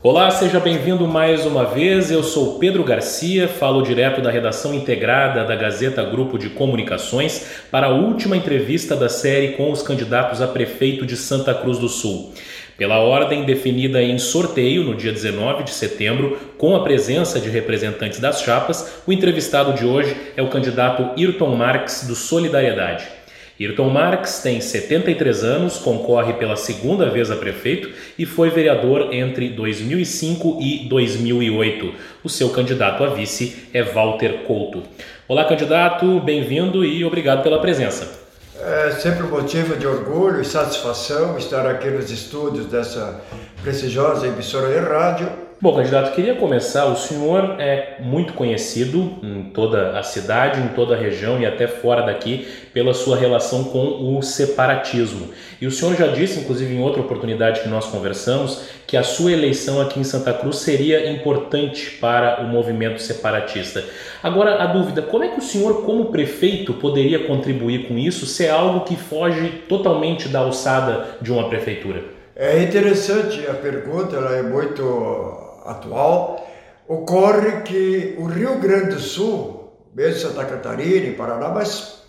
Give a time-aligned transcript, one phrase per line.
[0.00, 2.08] Olá, seja bem-vindo mais uma vez.
[2.08, 7.88] Eu sou Pedro Garcia, falo direto da redação integrada da Gazeta Grupo de Comunicações para
[7.88, 12.32] a última entrevista da série com os candidatos a prefeito de Santa Cruz do Sul.
[12.76, 18.20] Pela ordem definida em sorteio no dia 19 de setembro, com a presença de representantes
[18.20, 23.17] das chapas, o entrevistado de hoje é o candidato Ayrton Marques do Solidariedade.
[23.60, 29.48] Ayrton Marques tem 73 anos, concorre pela segunda vez a prefeito e foi vereador entre
[29.48, 31.92] 2005 e 2008.
[32.22, 34.84] O seu candidato a vice é Walter Couto.
[35.26, 38.28] Olá, candidato, bem-vindo e obrigado pela presença.
[38.60, 43.20] É sempre um motivo de orgulho e satisfação estar aqui nos estúdios dessa
[43.64, 46.86] prestigiosa emissora de rádio Bom, candidato, queria começar.
[46.86, 51.66] O senhor é muito conhecido em toda a cidade, em toda a região e até
[51.66, 55.30] fora daqui pela sua relação com o separatismo.
[55.60, 59.32] E o senhor já disse, inclusive em outra oportunidade que nós conversamos, que a sua
[59.32, 63.84] eleição aqui em Santa Cruz seria importante para o movimento separatista.
[64.22, 68.46] Agora, a dúvida: como é que o senhor, como prefeito, poderia contribuir com isso se
[68.46, 72.04] é algo que foge totalmente da alçada de uma prefeitura?
[72.36, 76.46] É interessante a pergunta, ela é muito atual,
[76.86, 82.02] ocorre que o Rio Grande do Sul, mesmo Santa Catarina e Paraná, mas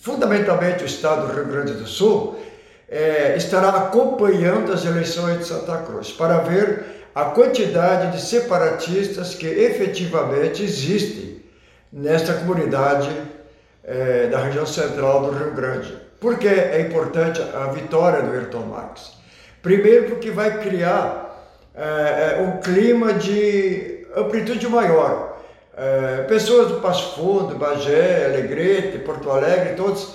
[0.00, 2.38] fundamentalmente o estado do Rio Grande do Sul,
[2.88, 9.46] é, estará acompanhando as eleições de Santa Cruz para ver a quantidade de separatistas que
[9.46, 11.42] efetivamente existem
[11.92, 13.10] nesta comunidade
[13.82, 15.96] é, da região central do Rio Grande.
[16.20, 19.12] Por que é importante a vitória do Ayrton Marques?
[19.62, 21.33] Primeiro, porque vai criar
[21.74, 25.38] é, é, um clima de amplitude maior.
[25.76, 30.14] É, pessoas do Passo Fundo, Bagé, Alegrete, Porto Alegre, todos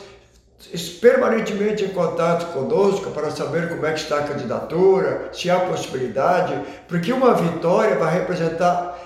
[1.02, 6.60] permanentemente em contato conosco para saber como é que está a candidatura, se há possibilidade,
[6.88, 9.00] porque uma vitória vai representar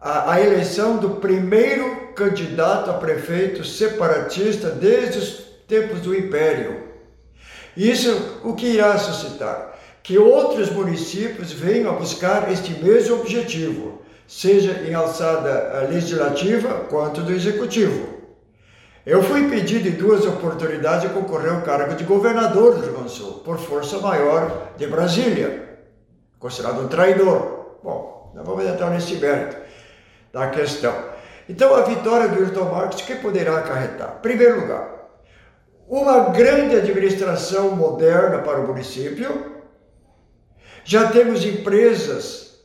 [0.00, 5.28] a, a eleição do primeiro candidato a prefeito separatista desde os
[5.66, 6.86] tempos do Império.
[7.76, 9.75] Isso o que irá suscitar?
[10.06, 17.32] Que outros municípios venham a buscar este mesmo objetivo, seja em alçada legislativa quanto do
[17.32, 18.06] executivo.
[19.04, 23.08] Eu fui pedido em duas oportunidades a concorrer ao cargo de governador do Rio Grande
[23.08, 25.80] do Sul, por força maior de Brasília,
[26.38, 27.78] considerado um traidor.
[27.82, 29.56] Bom, não vamos entrar nesse mérito
[30.32, 30.94] da questão.
[31.48, 34.18] Então, a vitória do Ayrton Marques, que poderá acarretar?
[34.18, 34.88] Em primeiro lugar,
[35.88, 39.55] uma grande administração moderna para o município,
[40.86, 42.60] já temos empresas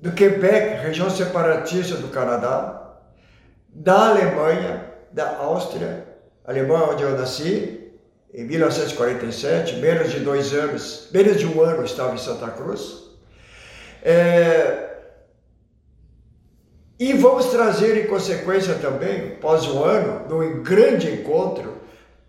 [0.00, 2.98] do Quebec, região separatista do Canadá,
[3.68, 6.08] da Alemanha, da Áustria,
[6.44, 7.92] Alemanha onde eu nasci,
[8.34, 13.04] em 1947, menos de dois anos, menos de um ano estava em Santa Cruz.
[14.02, 14.88] É,
[16.98, 21.78] e vamos trazer em consequência também, após um ano, num grande encontro,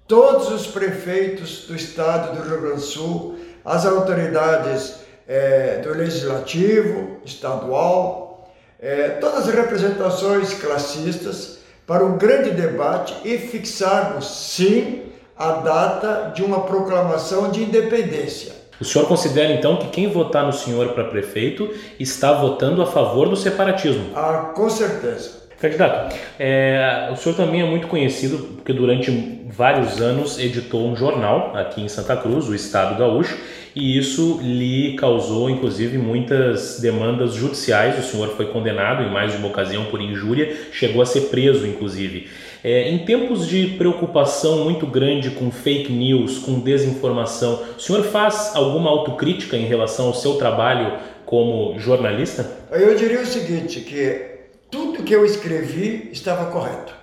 [0.08, 4.96] todos os prefeitos do estado do Rio Grande do Sul, as autoridades
[5.28, 14.26] é, do legislativo, estadual, é, todas as representações classistas para um grande debate e fixarmos,
[14.26, 15.04] sim,
[15.38, 18.54] a data de uma proclamação de independência.
[18.82, 21.70] O senhor considera então que quem votar no senhor para prefeito
[22.00, 24.14] está votando a favor do separatismo?
[24.16, 25.40] Ah, com certeza.
[25.60, 29.12] Candidato, é, o senhor também é muito conhecido porque durante
[29.50, 33.38] vários anos editou um jornal aqui em Santa Cruz, o Estado Gaúcho,
[33.76, 37.98] e isso lhe causou inclusive muitas demandas judiciais.
[38.00, 41.66] O senhor foi condenado em mais de uma ocasião por injúria, chegou a ser preso
[41.66, 42.28] inclusive.
[42.64, 48.52] É, em tempos de preocupação muito grande com fake news, com desinformação, o senhor faz
[48.54, 52.60] alguma autocrítica em relação ao seu trabalho como jornalista?
[52.72, 56.99] Eu diria o seguinte, que tudo que eu escrevi estava correto.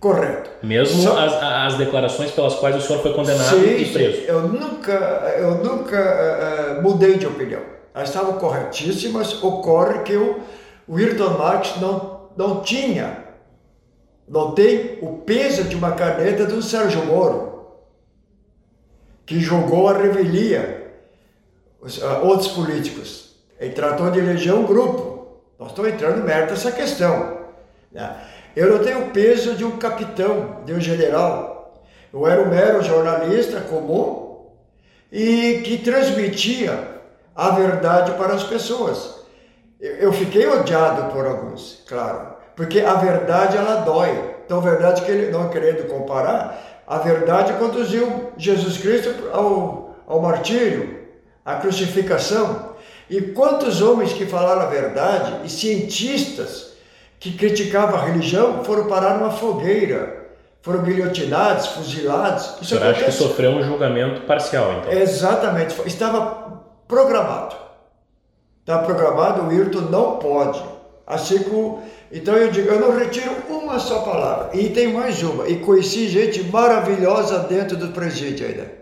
[0.00, 0.50] Correto.
[0.62, 1.18] Mesmo Só...
[1.18, 4.22] as, as, declarações pelas quais o senhor foi condenado sim, e preso.
[4.22, 4.92] Eu nunca,
[5.38, 7.60] eu nunca uh, mudei de opinião.
[7.94, 9.42] Elas estavam corretíssimas.
[9.42, 10.40] Ocorre que o,
[10.88, 13.24] o Ayrton Marx não, não tinha,
[14.26, 17.66] não tem o peso de uma caneta do Sérgio Moro,
[19.26, 20.94] que jogou a revelia
[21.78, 23.36] os, uh, outros políticos.
[23.58, 25.26] Ele tratou de eleger um grupo.
[25.58, 27.40] Nós estamos entrando mérito dessa questão.
[27.92, 28.16] Né?
[28.54, 31.84] Eu não tenho o peso de um capitão, de um general.
[32.12, 34.46] Eu era um mero jornalista comum
[35.12, 37.00] e que transmitia
[37.34, 39.20] a verdade para as pessoas.
[39.80, 44.34] Eu fiquei odiado por alguns, claro, porque a verdade ela dói.
[44.44, 50.20] Então, a verdade que ele, não querendo comparar, a verdade conduziu Jesus Cristo ao, ao
[50.20, 51.06] martírio,
[51.44, 52.70] à crucificação.
[53.08, 56.69] E quantos homens que falaram a verdade e cientistas
[57.20, 60.30] que criticavam a religião foram parar numa fogueira,
[60.62, 62.56] foram guilhotinados, fuzilados.
[62.62, 64.90] Isso Você acha que sofreu um julgamento parcial, então?
[64.90, 67.54] Exatamente, estava programado.
[68.60, 70.62] Estava programado, o Ayrton não pode.
[71.06, 71.82] Assim como.
[72.10, 74.50] Então eu digo, eu não retiro uma só palavra.
[74.56, 75.46] E tem mais uma.
[75.48, 78.72] E conheci gente maravilhosa dentro do presídio ainda.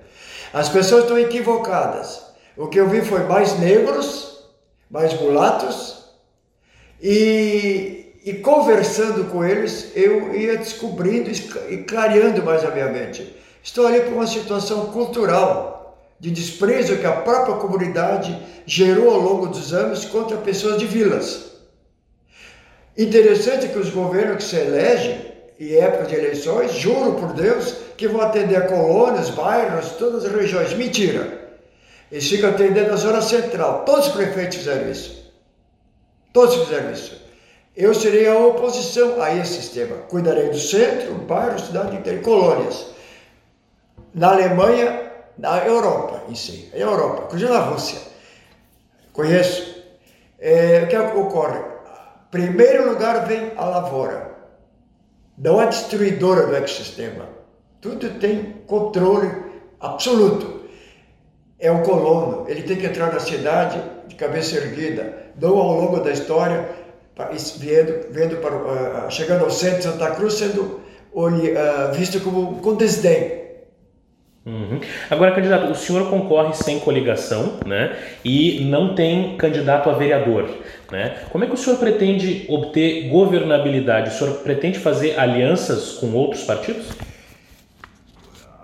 [0.52, 2.22] As pessoas estão equivocadas.
[2.56, 4.44] O que eu vi foi mais negros,
[4.90, 5.98] mais mulatos,
[7.00, 7.97] e,
[8.28, 11.30] e conversando com eles, eu ia descobrindo
[11.70, 13.34] e clareando mais a minha mente.
[13.62, 19.46] Estou ali por uma situação cultural de desprezo que a própria comunidade gerou ao longo
[19.46, 21.52] dos anos contra pessoas de vilas.
[22.98, 28.08] Interessante que os governos que se elegem, em época de eleições, juro por Deus, que
[28.08, 30.74] vão atender colônias, bairros, todas as regiões.
[30.74, 31.48] Mentira!
[32.12, 33.86] Eles ficam atendendo a zona central.
[33.86, 35.32] Todos os prefeitos fizeram isso.
[36.30, 37.27] Todos fizeram isso.
[37.78, 39.98] Eu serei a oposição a esse sistema.
[40.08, 42.88] Cuidarei do centro, bairro, cidade inteira, colônias.
[44.12, 48.00] Na Alemanha, na Europa em si, na Europa, inclusive na Rússia.
[49.12, 49.78] Conheço.
[50.40, 51.60] É, o que ocorre?
[52.32, 54.32] primeiro lugar vem a lavoura,
[55.36, 57.26] não a destruidora do ecossistema.
[57.80, 59.30] Tudo tem controle
[59.78, 60.64] absoluto.
[61.60, 66.00] É o colono, ele tem que entrar na cidade de cabeça erguida, não ao longo
[66.00, 66.68] da história,
[67.58, 70.80] vendo, vendo para, uh, chegando ao centro de Santa Cruz, sendo
[71.12, 73.38] uh, visto como com desdém.
[74.46, 74.80] Uhum.
[75.10, 77.96] Agora, candidato, o senhor concorre sem coligação, né?
[78.24, 80.48] E não tem candidato a vereador,
[80.90, 81.18] né?
[81.30, 84.08] Como é que o senhor pretende obter governabilidade?
[84.08, 86.86] O senhor pretende fazer alianças com outros partidos?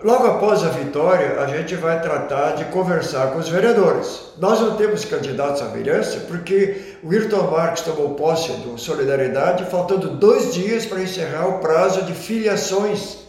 [0.05, 4.35] Logo após a vitória, a gente vai tratar de conversar com os vereadores.
[4.37, 10.11] Nós não temos candidatos à vereança porque o Wilton Marques tomou posse do Solidariedade faltando
[10.11, 13.21] dois dias para encerrar o prazo de filiações.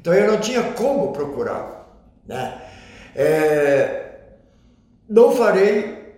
[0.00, 1.86] Então eu não tinha como procurar.
[2.26, 2.62] Né?
[3.14, 4.12] É,
[5.06, 6.16] não farei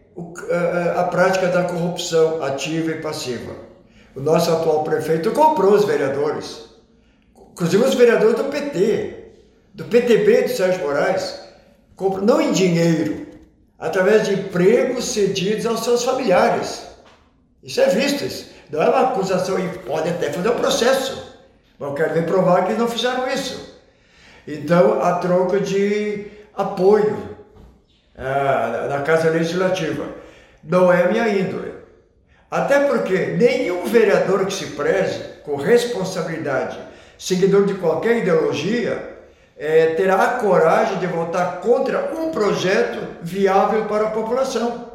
[0.96, 3.52] a, a prática da corrupção ativa e passiva.
[4.14, 6.66] O nosso atual prefeito comprou os vereadores,
[7.50, 9.17] inclusive os vereadores do PT,
[9.78, 11.38] do PTB de Sérgio Moraes,
[11.94, 13.28] comprou, não em dinheiro,
[13.78, 16.84] através de empregos cedidos aos seus familiares.
[17.62, 18.50] Isso é visto, isso.
[18.72, 21.40] não é uma acusação e pode até fazer um processo,
[21.78, 23.78] mas eu quero ver provar que não fizeram isso.
[24.48, 26.26] Então, a troca de
[26.56, 27.16] apoio
[28.16, 30.06] ah, da Casa Legislativa
[30.64, 31.72] não é minha índole.
[32.50, 36.76] Até porque nenhum vereador que se preze com responsabilidade,
[37.16, 39.07] seguidor de qualquer ideologia,
[39.58, 44.88] é, terá a coragem de votar contra um projeto viável para a população.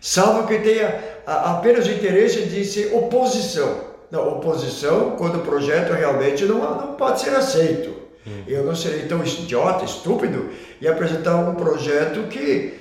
[0.00, 3.88] Salvo que tenha apenas o interesse de ser oposição.
[4.10, 7.90] Não, oposição quando o projeto realmente não, não pode ser aceito.
[8.26, 8.42] Hum.
[8.46, 10.50] Eu não serei tão idiota, estúpido,
[10.80, 12.74] e apresentar um projeto que,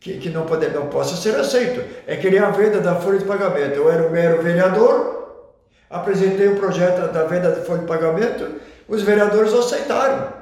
[0.00, 1.82] que, que não, pode, não possa ser aceito.
[2.06, 3.74] É que nem a venda da folha de pagamento.
[3.74, 5.48] Eu era um mero vereador,
[5.90, 10.32] apresentei o projeto da venda da folha de pagamento, os vereadores aceitaram.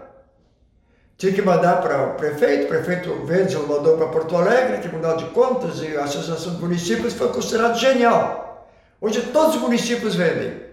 [1.18, 5.24] Tinha que mandar para o prefeito, o prefeito Wenzel mandou para Porto Alegre, Tribunal de
[5.26, 8.70] Contas e a Associação de Municípios, foi considerado genial.
[9.00, 10.66] Hoje todos os municípios vendem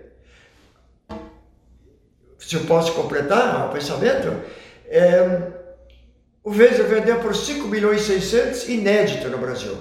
[2.48, 4.32] se eu posso completar o pensamento,
[4.88, 5.42] é,
[6.44, 9.76] o Vesa vendeu por 5 milhões e 600, inédito no Brasil.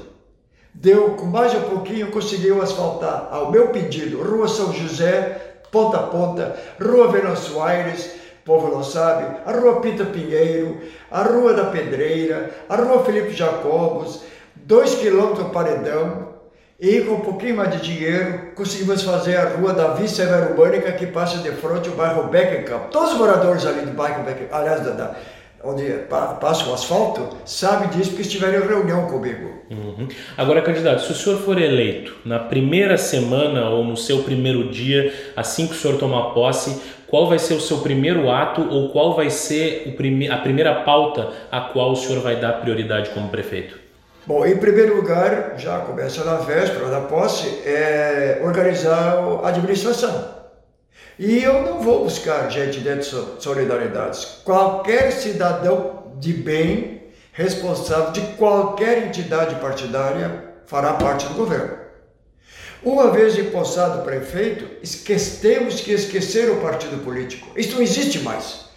[0.73, 6.02] Deu, com mais um pouquinho, conseguiu asfaltar, ao meu pedido, Rua São José, ponta a
[6.02, 8.14] ponta, Rua Venâncio Aires,
[8.45, 14.23] povo não sabe, a Rua Pinta Pinheiro, a Rua da Pedreira, a Rua Felipe Jacobos,
[14.55, 16.31] dois quilômetros do paredão,
[16.79, 21.07] e com um pouquinho mais de dinheiro, conseguimos fazer a rua Davi Severo Urbânica, que
[21.07, 22.91] passa de frente ao bairro Beckenkamp.
[22.91, 25.14] Todos os moradores ali do bairro Beckenkamp, aliás, da, da,
[25.64, 25.85] onde
[26.40, 29.62] passa o asfalto, sabem disso porque estiveram em reunião comigo.
[29.71, 30.09] Uhum.
[30.37, 35.12] Agora, candidato, se o senhor for eleito na primeira semana ou no seu primeiro dia,
[35.37, 39.14] assim que o senhor tomar posse, qual vai ser o seu primeiro ato ou qual
[39.14, 43.78] vai ser prime a primeira pauta a qual o senhor vai dar prioridade como prefeito?
[44.25, 50.42] Bom, em primeiro lugar, já começa na véspera da posse, é organizar a administração.
[51.19, 54.25] E eu não vou buscar gente dentro de solidariedades.
[54.45, 57.02] Qualquer cidadão de bem,
[57.33, 61.83] responsável de qualquer entidade partidária, fará parte do governo.
[62.83, 67.49] Uma vez empossado prefeito, esquecemos que esquecer o partido político.
[67.57, 68.72] Isso não existe mais.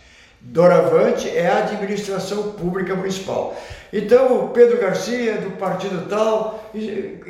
[0.47, 3.59] Doravante é a administração pública municipal.
[3.91, 6.71] Então, o Pedro Garcia, do partido tal,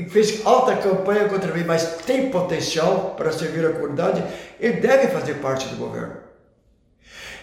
[0.09, 4.21] fez alta campanha contra mim, mas tem potencial para servir a comunidade,
[4.59, 6.17] ele deve fazer parte do governo.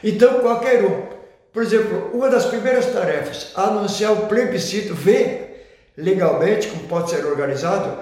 [0.05, 1.07] Então, qualquer um.
[1.52, 7.99] Por exemplo, uma das primeiras tarefas, anunciar o plebiscito, ver legalmente como pode ser organizado,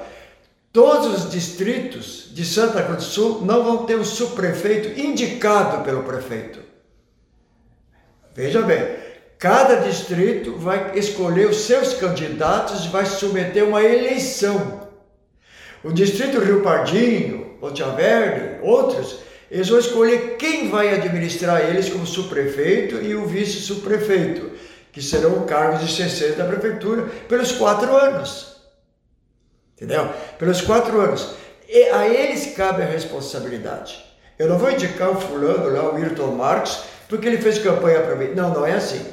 [0.72, 6.02] todos os distritos de Santa Cruz do Sul não vão ter um subprefeito indicado pelo
[6.02, 6.69] prefeito.
[8.34, 8.96] Veja bem,
[9.38, 14.88] cada distrito vai escolher os seus candidatos e vai submeter uma eleição.
[15.82, 19.20] O distrito Rio Pardinho, Ponte Verde, outros,
[19.50, 24.52] eles vão escolher quem vai administrar eles como subprefeito e o vice-subprefeito,
[24.92, 28.60] que serão cargos de CC da prefeitura pelos quatro anos.
[29.74, 30.08] Entendeu?
[30.38, 31.34] Pelos quatro anos.
[31.68, 34.04] E a eles cabe a responsabilidade.
[34.38, 36.78] Eu não vou indicar o fulano lá, o Ayrton Marques,
[37.10, 38.28] porque ele fez campanha para mim.
[38.34, 39.04] Não, não é assim.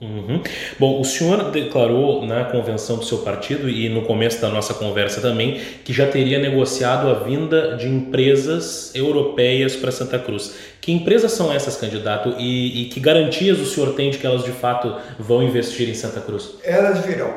[0.00, 0.40] Uhum.
[0.78, 5.20] Bom, o senhor declarou na convenção do seu partido e no começo da nossa conversa
[5.20, 10.54] também que já teria negociado a vinda de empresas europeias para Santa Cruz.
[10.80, 12.36] Que empresas são essas, candidato?
[12.38, 15.94] E, e, que garantias o senhor tem de que elas de fato vão investir em
[15.94, 16.54] Santa Cruz?
[16.62, 17.34] Elas virão.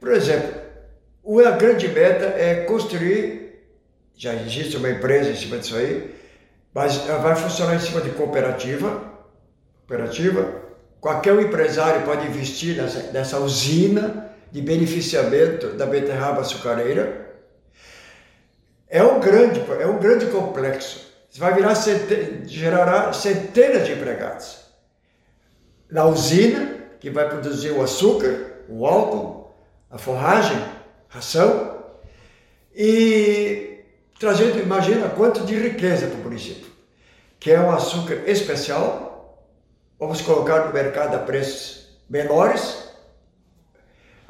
[0.00, 0.60] Por exemplo,
[1.22, 3.60] uma grande meta é construir,
[4.16, 6.10] já existe uma empresa em cima disso aí,
[6.74, 9.10] mas vai funcionar em cima de cooperativa,
[9.90, 10.70] cooperativa.
[11.00, 17.28] Qualquer empresário pode investir nessa, nessa usina de beneficiamento da beterraba açucareira.
[18.88, 21.10] É um grande, é um grande complexo.
[21.36, 24.60] Vai virar centenas, gerará centenas de empregados.
[25.90, 29.52] Na usina, que vai produzir o açúcar, o álcool,
[29.90, 30.58] a forragem,
[31.08, 31.78] ração,
[32.74, 33.80] e
[34.18, 36.66] trazendo, imagina quanto de riqueza para o município,
[37.38, 39.09] que é um açúcar especial,
[40.00, 42.88] vamos colocar no mercado a preços menores.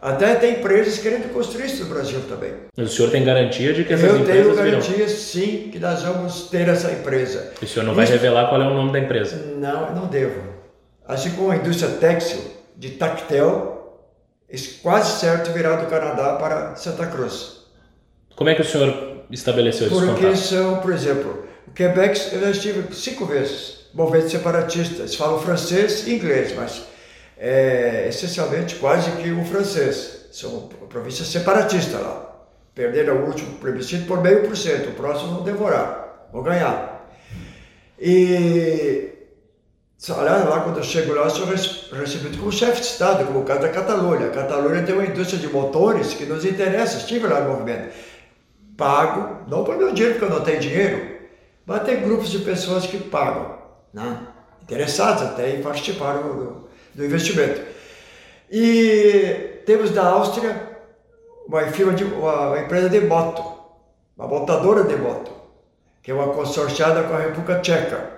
[0.02, 2.54] Até tem empresas querendo construir isso no Brasil também.
[2.76, 5.08] Mas o senhor tem garantia de que essas Eu empresas tenho garantia, virão?
[5.08, 7.52] sim, que nós vamos ter essa empresa.
[7.60, 9.36] E o senhor não vai revelar qual é o nome da empresa?
[9.56, 10.40] Não, não devo.
[11.06, 12.40] Assim como a indústria têxtil
[12.76, 14.00] de Tactel,
[14.82, 17.60] quase certo virá do Canadá para Santa Cruz.
[18.34, 20.36] Como é que o senhor estabeleceu Porque contato?
[20.36, 25.02] são, por exemplo, o Quebec eu já estive cinco vezes movimento separatista.
[25.02, 26.82] Eles falam francês e inglês, mas
[27.36, 30.20] é, essencialmente quase que o francês.
[30.30, 32.30] São província separatista lá.
[32.74, 37.10] Perderam o último plebiscito por meio por cento, o próximo vão devorar, vão ganhar.
[37.98, 39.12] E
[40.16, 43.44] aliás, lá quando eu chego lá, eu sou recebido como chefe de Estado, como o
[43.44, 44.28] caso da Catalunha.
[44.28, 47.92] A Catalunha tem uma indústria de motores que nos interessa, estive lá no movimento.
[48.76, 51.18] Pago, não por meu dinheiro, porque eu não tenho dinheiro,
[51.66, 53.59] mas tem grupos de pessoas que pagam
[53.92, 54.18] né?
[54.62, 57.60] interessados até em participar do, do investimento.
[58.50, 60.68] E temos da Áustria
[61.46, 63.42] uma firma de uma, empresa de moto,
[64.16, 65.32] uma montadora de moto,
[66.02, 68.10] que é uma consorciada com a República Tcheca.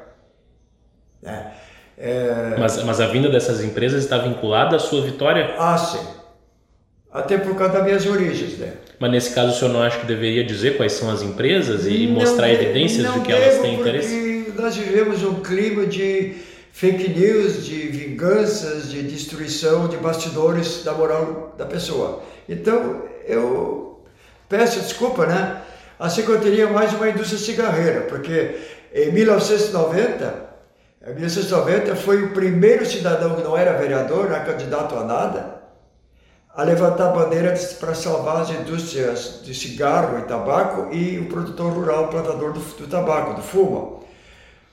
[1.23, 1.53] Né?
[1.97, 2.57] É...
[2.59, 5.55] Mas, mas a vinda dessas empresas está vinculada à sua vitória?
[5.59, 6.05] Ah, sim.
[7.11, 8.73] Até por causa das minhas origens, né?
[8.99, 12.07] Mas nesse caso o senhor não acha que deveria dizer quais são as empresas e
[12.07, 14.32] não mostrar evidências de que elas têm interesse?
[14.55, 16.37] Nós vivemos um clima de
[16.73, 22.23] fake news, de vinganças, de destruição de bastidores da moral da pessoa.
[22.49, 24.03] Então, eu
[24.49, 25.63] peço desculpa, né?
[25.99, 28.59] Assim que eu teria mais uma indústria cigarreira, porque
[28.93, 30.35] em 1990,
[31.07, 35.63] em 1990 foi o primeiro cidadão que não era vereador, não era candidato a nada,
[36.55, 42.05] a levantar bandeira para salvar as indústrias de cigarro e tabaco e o produtor rural,
[42.05, 44.02] o plantador do, do tabaco, do fumo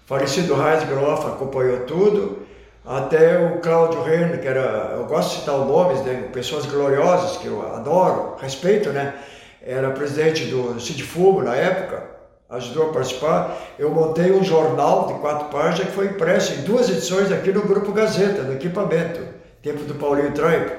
[0.09, 2.39] falecido Heinz Groff acompanhou tudo,
[2.83, 7.45] até o Cláudio Renner, que era, eu gosto de citar nomes, né, pessoas gloriosas que
[7.45, 9.13] eu adoro, respeito, né?
[9.61, 12.03] Era presidente do Cid Fumo na época,
[12.49, 13.55] ajudou a participar.
[13.77, 17.61] Eu montei um jornal de quatro páginas que foi impresso em duas edições aqui no
[17.61, 19.19] Grupo Gazeta, no equipamento,
[19.61, 20.71] tempo do Paulinho Traip.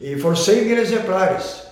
[0.00, 1.62] E foram 100 mil exemplares,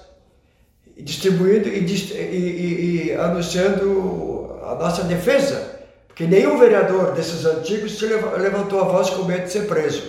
[0.99, 5.74] distribuindo e, e, e, e anunciando a nossa defesa
[6.15, 10.03] que nenhum vereador desses antigos levantou a voz com medo de ser preso.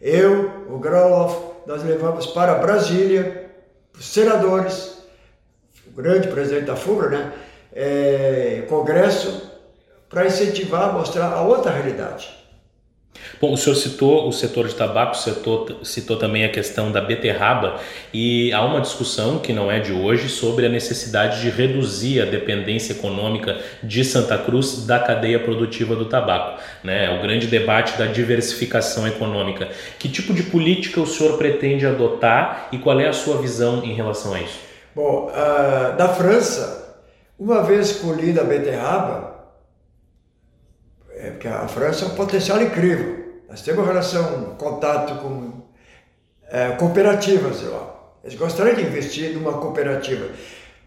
[0.00, 3.50] Eu, o Groloff, nós levamos para Brasília,
[3.96, 4.98] os senadores,
[5.86, 7.32] o grande presidente da FUBRA, né,
[7.72, 9.50] é, Congresso,
[10.08, 12.45] para incentivar, mostrar a outra realidade.
[13.40, 17.78] Bom, o senhor citou o setor de tabaco, citou, citou também a questão da beterraba
[18.12, 22.24] e há uma discussão que não é de hoje sobre a necessidade de reduzir a
[22.24, 26.60] dependência econômica de Santa Cruz da cadeia produtiva do tabaco.
[26.82, 27.18] Né?
[27.18, 29.68] O grande debate da diversificação econômica.
[29.98, 33.94] Que tipo de política o senhor pretende adotar e qual é a sua visão em
[33.94, 34.58] relação a isso?
[34.94, 37.02] Bom, uh, da França,
[37.38, 39.35] uma vez colhida a beterraba,
[41.26, 43.24] é porque a França é um potencial incrível.
[43.48, 45.62] Nós temos relação, contato com
[46.48, 47.94] é, cooperativas lá.
[48.22, 50.28] Eles gostariam de investir numa cooperativa.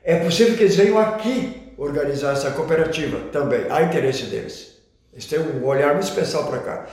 [0.03, 3.65] É possível que eles venham aqui organizar essa cooperativa também.
[3.69, 4.77] Há interesse deles.
[5.11, 6.85] Eles têm um olhar muito especial para cá.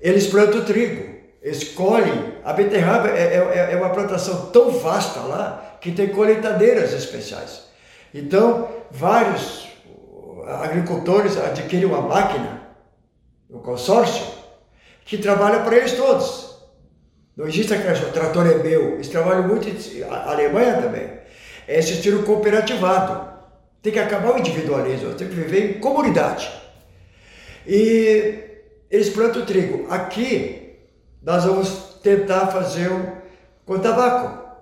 [0.00, 1.16] Eles plantam trigo.
[1.40, 2.34] Eles colhem.
[2.44, 7.68] A beterraba é, é, é uma plantação tão vasta lá que tem colheitadeiras especiais.
[8.12, 9.67] Então, vários
[10.46, 12.62] agricultores adquirem uma máquina,
[13.50, 14.26] um consórcio,
[15.04, 16.48] que trabalha para eles todos.
[17.36, 19.68] Não existe aquele trator é meu, eles trabalham muito,
[20.10, 21.08] a Alemanha também.
[21.66, 23.28] É esse estilo cooperativado.
[23.80, 26.50] Tem que acabar o individualismo, tem que viver em comunidade.
[27.66, 28.48] E
[28.90, 29.86] eles plantam trigo.
[29.88, 30.78] Aqui,
[31.22, 33.12] nós vamos tentar fazer um,
[33.64, 34.58] com tabaco.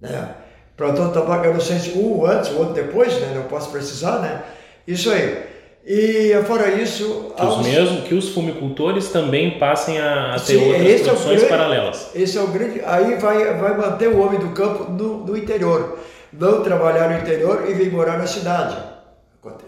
[0.00, 0.34] Né?
[0.76, 3.32] Plantou tabaco, eu não sei se um antes, o outro depois, né?
[3.34, 4.42] não posso precisar, né?
[4.90, 5.50] Isso aí.
[5.86, 7.32] E fora isso.
[7.36, 11.34] Que, os mesmos, que os fumicultores também passem a, a ter Sim, outras produções é
[11.36, 12.10] grande, paralelas.
[12.14, 12.82] Esse é o grande.
[12.84, 15.98] Aí vai, vai manter o homem do campo no, no interior.
[16.32, 18.76] Não trabalhar no interior e vir morar na cidade.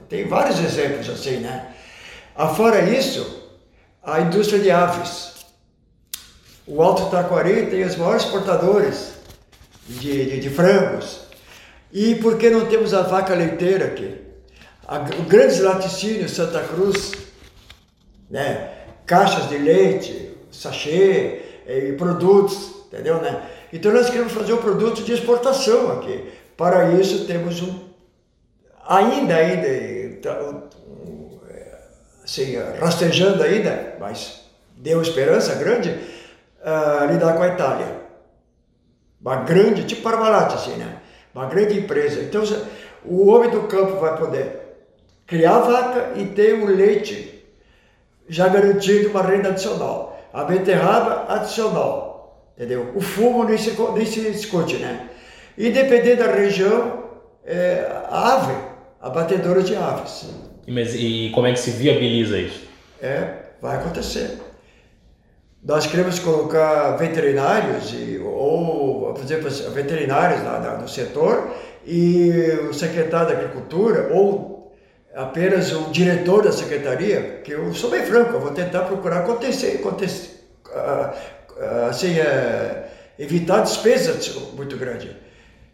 [0.09, 1.69] Tem vários exemplos assim, né?
[2.35, 3.51] Afora isso,
[4.03, 5.33] a indústria de aves.
[6.67, 9.15] O Alto Taquari tem os maiores exportadores
[9.89, 11.21] de, de, de frangos.
[11.93, 14.32] E por que não temos a vaca leiteira aqui?
[15.29, 17.13] Grandes laticínios Santa Cruz,
[18.31, 18.71] né?
[19.07, 23.21] caixas de leite, sachê eh, e produtos, entendeu?
[23.21, 23.43] Né?
[23.73, 26.33] Então nós queremos fazer um produto de exportação aqui.
[26.57, 27.89] Para isso temos um,
[28.87, 30.69] ainda, ainda, então,
[32.23, 34.43] assim, rastejando ainda, mas
[34.77, 38.03] deu esperança grande, uh, lidar com a Itália.
[39.21, 40.99] Uma grande, tipo Parmalat, assim, né?
[41.35, 42.21] Uma grande empresa.
[42.21, 42.43] Então
[43.05, 44.62] o homem do campo vai poder
[45.27, 47.45] criar a vaca e ter o leite
[48.29, 50.21] já garantido uma renda adicional.
[50.33, 52.93] A beterraba adicional, entendeu?
[52.95, 55.09] O fumo nem se, nem se discute, né?
[55.59, 57.05] E dependendo da região,
[57.45, 58.55] é, a ave,
[59.01, 60.31] a batedora de aves.
[60.67, 62.67] Mas, e como é que se viabiliza isso?
[63.01, 64.39] É, vai acontecer.
[65.63, 71.53] Nós queremos colocar veterinários, e, ou, por exemplo, veterinários lá, no setor,
[71.87, 72.31] e
[72.69, 74.62] o secretário da Agricultura, ou
[75.15, 79.77] apenas o diretor da secretaria, que eu sou bem franco, eu vou tentar procurar acontecer,
[79.79, 80.43] acontecer
[80.75, 81.15] ah,
[81.61, 85.11] ah, assim, é, evitar despesas muito grandes.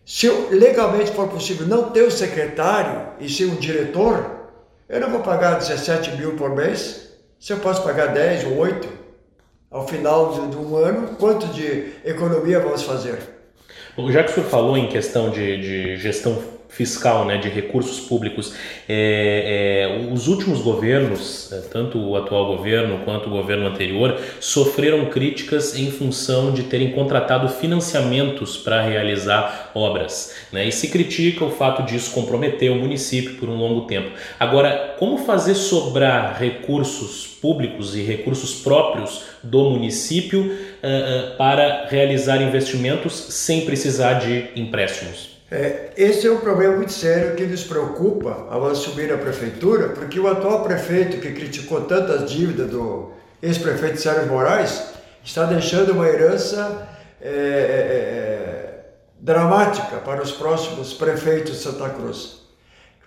[0.05, 4.39] Se eu, legalmente for possível não ter o secretário e ser um diretor,
[4.89, 8.89] eu não vou pagar 17 mil por mês, se eu posso pagar 10 ou 8
[9.71, 13.19] ao final de, de um ano, quanto de economia vamos fazer?
[14.09, 18.55] Já que o senhor falou em questão de, de gestão fiscal, né, de recursos públicos.
[18.89, 25.07] É, é, os últimos governos, é, tanto o atual governo quanto o governo anterior, sofreram
[25.07, 30.35] críticas em função de terem contratado financiamentos para realizar obras.
[30.53, 34.11] Né, e se critica o fato disso comprometer o município por um longo tempo.
[34.39, 42.43] Agora, como fazer sobrar recursos públicos e recursos próprios do município uh, uh, para realizar
[42.43, 45.38] investimentos sem precisar de empréstimos?
[45.51, 50.21] É, esse é um problema muito sério que nos preocupa ao assumir a prefeitura, porque
[50.21, 54.93] o atual prefeito, que criticou tantas dívidas do ex-prefeito Sérgio Moraes,
[55.25, 56.87] está deixando uma herança
[57.21, 58.85] é, é, é,
[59.19, 62.43] dramática para os próximos prefeitos de Santa Cruz.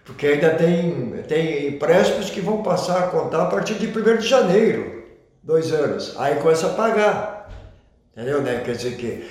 [0.03, 4.27] Porque ainda tem, tem empréstimos que vão passar a contar a partir de 1 de
[4.27, 5.03] janeiro,
[5.43, 6.15] dois anos.
[6.17, 7.51] Aí começa a pagar.
[8.11, 8.41] Entendeu?
[8.41, 8.63] Né?
[8.65, 9.29] Quer dizer que.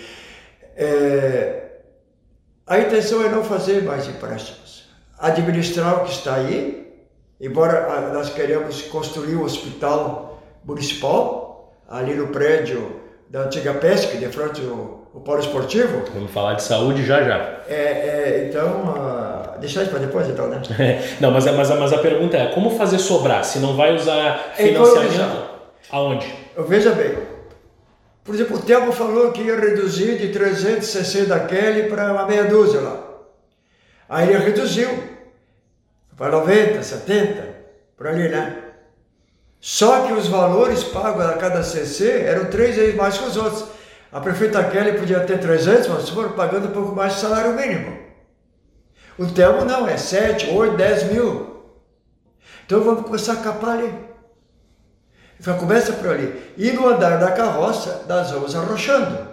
[0.76, 1.69] É,
[2.70, 4.84] a intenção é não fazer mais empréstimos,
[5.18, 6.86] administrar o que está aí,
[7.40, 14.26] embora ah, nós queremos construir um hospital municipal ali no prédio da antiga PESC, de
[14.28, 16.04] frente ao, ao polo esportivo.
[16.14, 17.60] Vamos falar de saúde já já.
[17.66, 20.62] É, é então, uh, deixar isso para depois então, né?
[21.20, 25.50] não, mas, mas, mas a pergunta é, como fazer sobrar se não vai usar financiamento?
[25.90, 26.32] Aonde?
[26.56, 27.16] Veja bem,
[28.24, 32.80] por exemplo, o Telmo falou que ia reduzir de 360 Kelly para uma meia dúzia
[32.80, 33.04] lá.
[34.08, 34.88] Aí ele reduziu
[36.16, 37.56] para 90, 70,
[37.96, 38.64] por ali, né?
[39.60, 43.64] Só que os valores pagos a cada CC eram três vezes mais que os outros.
[44.12, 47.98] A prefeita Kelly podia ter 300, mas foram pagando um pouco mais de salário mínimo.
[49.18, 51.64] O Telmo não, é 7, 8, 10 mil.
[52.64, 54.09] Então vamos começar a capar ali.
[55.40, 56.52] Então começa por ali.
[56.58, 59.26] E no andar da carroça, nós vamos arrochando.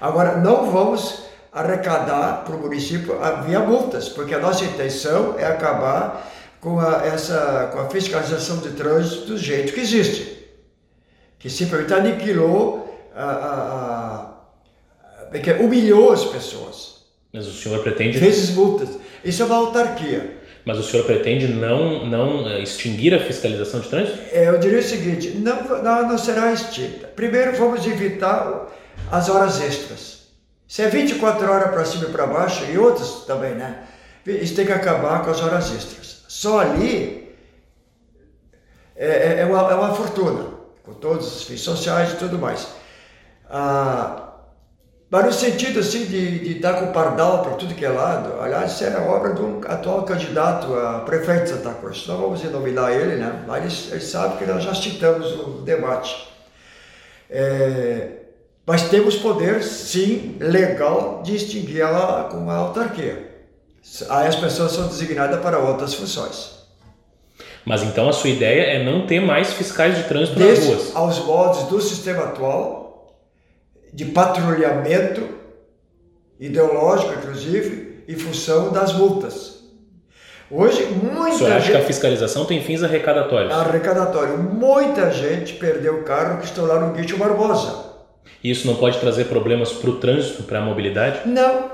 [0.00, 3.14] Agora, não vamos arrecadar para o município
[3.46, 8.70] via multas, porque a nossa intenção é acabar com a, essa, com a fiscalização de
[8.70, 10.48] trânsito do jeito que existe.
[11.38, 14.20] Que simplesmente aniquilou, a, a,
[15.30, 17.04] a, é humilhou as pessoas.
[17.30, 18.18] Mas o senhor pretende.
[18.18, 18.88] Vezes multas.
[19.22, 20.38] Isso é uma autarquia.
[20.64, 24.18] Mas o senhor pretende não, não eh, extinguir a fiscalização de trânsito?
[24.32, 27.06] É, eu diria o seguinte: não, não, não será extinta.
[27.08, 28.68] Primeiro, vamos evitar
[29.10, 30.28] as horas extras.
[30.66, 33.84] Se é 24 horas para cima e para baixo, e outras também, né?
[34.26, 36.24] Isso tem que acabar com as horas extras.
[36.28, 37.24] Só ali
[38.96, 40.50] é, é, é, uma, é uma fortuna,
[40.82, 42.68] com todos os fins sociais e tudo mais.
[43.50, 44.23] Ah,
[45.14, 48.40] mas no sentido assim de, de dar com o pardal para tudo que é lado,
[48.40, 52.04] aliás, isso é obra um atual candidato a prefeito de Santa Cruz.
[52.08, 53.44] Não vamos denominar ele, né?
[53.46, 56.26] Mas ele, ele sabe que nós já citamos o debate.
[57.30, 58.08] É,
[58.66, 63.44] mas temos poder, sim, legal, de extinguir ela com a autarquia.
[64.10, 66.54] Aí as pessoas são designadas para outras funções.
[67.64, 70.96] Mas então a sua ideia é não ter mais fiscais de trânsito nas ruas?
[70.96, 72.83] aos moldes do sistema atual,
[73.94, 75.28] de patrulhamento
[76.38, 79.62] ideológico, inclusive, em função das multas.
[80.50, 83.52] Hoje, muita Você acha que a fiscalização tem fins arrecadatórios?
[83.52, 84.36] Arrecadatório.
[84.36, 87.84] Muita gente perdeu o carro que estão lá no Guicho Barbosa.
[88.42, 91.20] E isso não pode trazer problemas para o trânsito, para a mobilidade?
[91.26, 91.70] Não.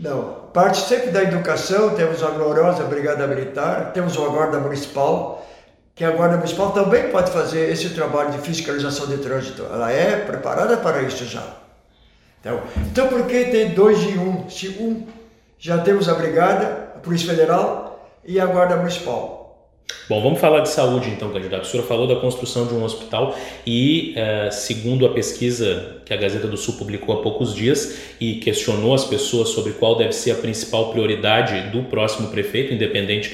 [0.00, 0.44] Não.
[0.52, 5.46] Parte sempre da educação, temos a gloriosa Brigada Militar, temos a Guarda Municipal,
[5.94, 9.62] que a Guarda Municipal também pode fazer esse trabalho de fiscalização de trânsito.
[9.62, 11.46] Ela é preparada para isso já.
[12.40, 14.48] Então, então por que tem dois de um?
[14.50, 15.06] Se um,
[15.58, 19.43] já temos a Brigada, a Polícia Federal e a Guarda Municipal.
[20.06, 21.64] Bom, vamos falar de saúde então, candidato.
[21.64, 23.34] O senhor falou da construção de um hospital
[23.66, 28.34] e, uh, segundo a pesquisa que a Gazeta do Sul publicou há poucos dias e
[28.34, 33.30] questionou as pessoas sobre qual deve ser a principal prioridade do próximo prefeito, independente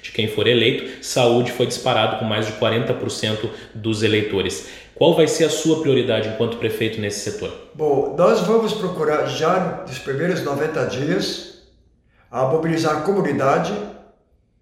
[0.00, 4.66] de quem for eleito, saúde foi disparado com mais de 40% dos eleitores.
[4.94, 7.52] Qual vai ser a sua prioridade enquanto prefeito nesse setor?
[7.74, 11.64] Bom, nós vamos procurar já nos primeiros 90 dias
[12.30, 13.72] a mobilizar a comunidade,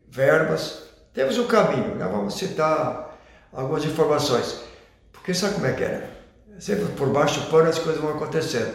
[0.08, 2.08] verbas, temos um caminho, né?
[2.10, 3.18] vamos citar
[3.52, 4.60] algumas informações.
[5.12, 6.04] Porque sabe como é que é?
[6.58, 8.72] Sempre por baixo do pano as coisas vão acontecendo.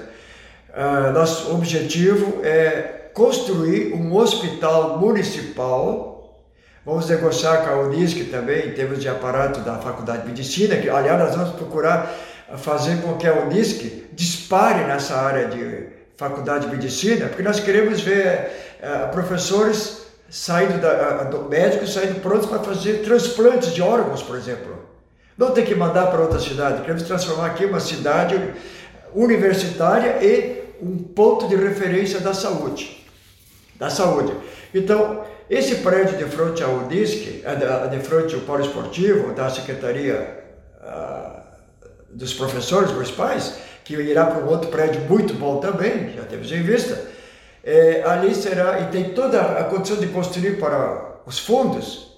[0.70, 6.44] Uh, nosso objetivo é construir um hospital municipal.
[6.86, 10.90] Vamos negociar com a Unisc também, em termos de aparato da Faculdade de Medicina, que,
[10.90, 12.16] aliás, nós vamos procurar
[12.58, 18.02] fazer com que a Unisc dispare nessa área de Faculdade de Medicina, porque nós queremos
[18.02, 24.38] ver uh, professores saindo da, do médico saindo prontos para fazer transplantes de órgãos, por
[24.38, 24.78] exemplo.
[25.38, 26.82] Não tem que mandar para outra cidade.
[26.82, 28.54] Queremos transformar aqui uma cidade
[29.14, 33.06] universitária e um ponto de referência da saúde.
[33.76, 34.34] Da saúde.
[34.74, 40.44] Então, esse prédio de frente ao DISC, é de frente ao Polo Esportivo, da Secretaria
[40.82, 41.42] uh,
[42.10, 46.62] dos Professores Municipais, que irá para um outro prédio muito bom também, já temos em
[46.62, 47.02] vista,
[47.68, 52.18] é, ali será, e tem toda a condição de construir para os fundos,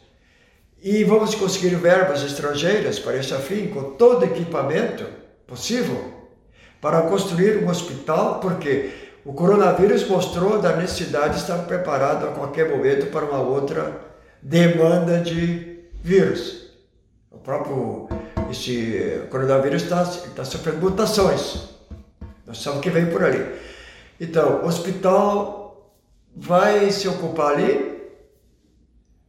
[0.79, 5.05] e vamos conseguir verbas estrangeiras para esse fim, com todo equipamento
[5.47, 6.13] possível,
[6.79, 8.91] para construir um hospital, porque
[9.25, 13.99] o coronavírus mostrou da necessidade de estar preparado a qualquer momento para uma outra
[14.43, 16.69] demanda de vírus.
[17.31, 18.07] O próprio
[18.51, 21.69] esse coronavírus está, está sofrendo mutações.
[22.45, 23.68] Nós sabemos que vem por ali.
[24.19, 25.93] Então, hospital
[26.35, 27.99] vai se ocupar ali,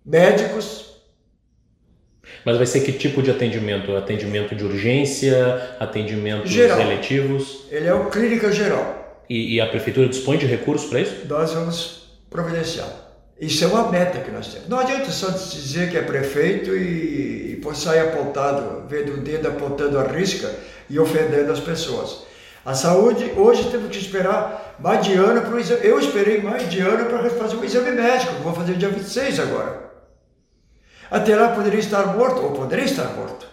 [0.05, 0.90] médicos.
[2.44, 3.94] Mas vai ser que tipo de atendimento?
[3.96, 6.81] Atendimento de urgência, atendimento geral.
[6.81, 7.66] eletivos?
[7.70, 9.24] Ele é o clínica geral.
[9.29, 11.26] E, e a prefeitura dispõe de recursos para isso?
[11.29, 12.88] Nós vamos providenciar.
[13.40, 14.68] Isso é uma meta que nós temos.
[14.68, 19.98] Não adianta só dizer que é prefeito e, e sair apontado, vendo o dedo apontando
[19.98, 20.53] a risca
[20.88, 22.24] e ofendendo as pessoas.
[22.64, 25.80] A saúde, hoje temos que esperar mais de ano para o exame.
[25.84, 29.90] Eu esperei mais de ano para fazer um exame médico, vou fazer dia 26 agora.
[31.10, 33.46] Até lá poderia estar morto, ou poderia estar morto.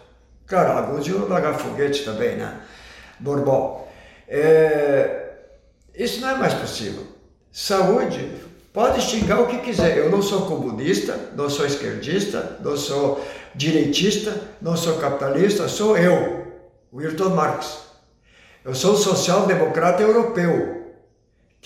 [0.46, 2.62] Claro, alguns iam largar foguete também, né?
[3.20, 3.92] Normal.
[4.28, 5.34] É...
[5.94, 7.04] Isso não é mais possível.
[7.52, 8.32] Saúde,
[8.72, 9.98] pode xingar o que quiser.
[9.98, 16.46] Eu não sou comunista, não sou esquerdista, não sou direitista, não sou capitalista, sou eu,
[16.94, 17.88] Wilton Marx.
[18.64, 20.77] Eu sou social-democrata europeu,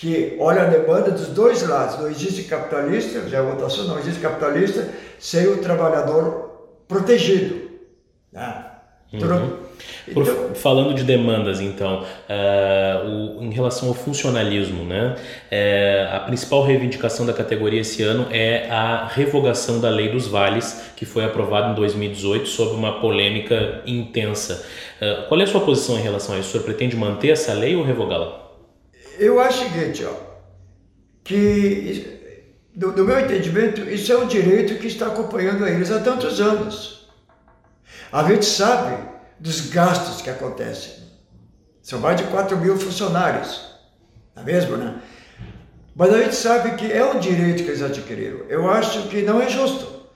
[0.02, 1.96] que olha a demanda dos dois lados.
[2.00, 7.70] Não existe capitalista, já é votação, não existe capitalista sem o trabalhador protegido.
[8.32, 8.64] Né?
[9.12, 9.20] Uhum.
[10.12, 16.20] Por, então, falando de demandas, então, uh, o, em relação ao funcionalismo, né, uh, a
[16.20, 21.24] principal reivindicação da categoria esse ano é a revogação da Lei dos Vales, que foi
[21.24, 24.66] aprovada em 2018 sob uma polêmica intensa.
[25.00, 26.48] Uh, qual é a sua posição em relação a isso?
[26.48, 28.41] O senhor pretende manter essa lei ou revogá-la?
[29.18, 30.14] Eu acho o seguinte, ó,
[31.24, 32.40] que,
[32.74, 37.08] do, do meu entendimento, isso é um direito que está acompanhando eles há tantos anos.
[38.12, 38.96] A gente sabe
[39.38, 41.02] dos gastos que acontecem.
[41.82, 43.60] São mais de 4 mil funcionários,
[44.34, 45.00] não é mesmo, né?
[45.94, 48.46] Mas a gente sabe que é um direito que eles adquiriram.
[48.48, 50.06] Eu acho que não é justo.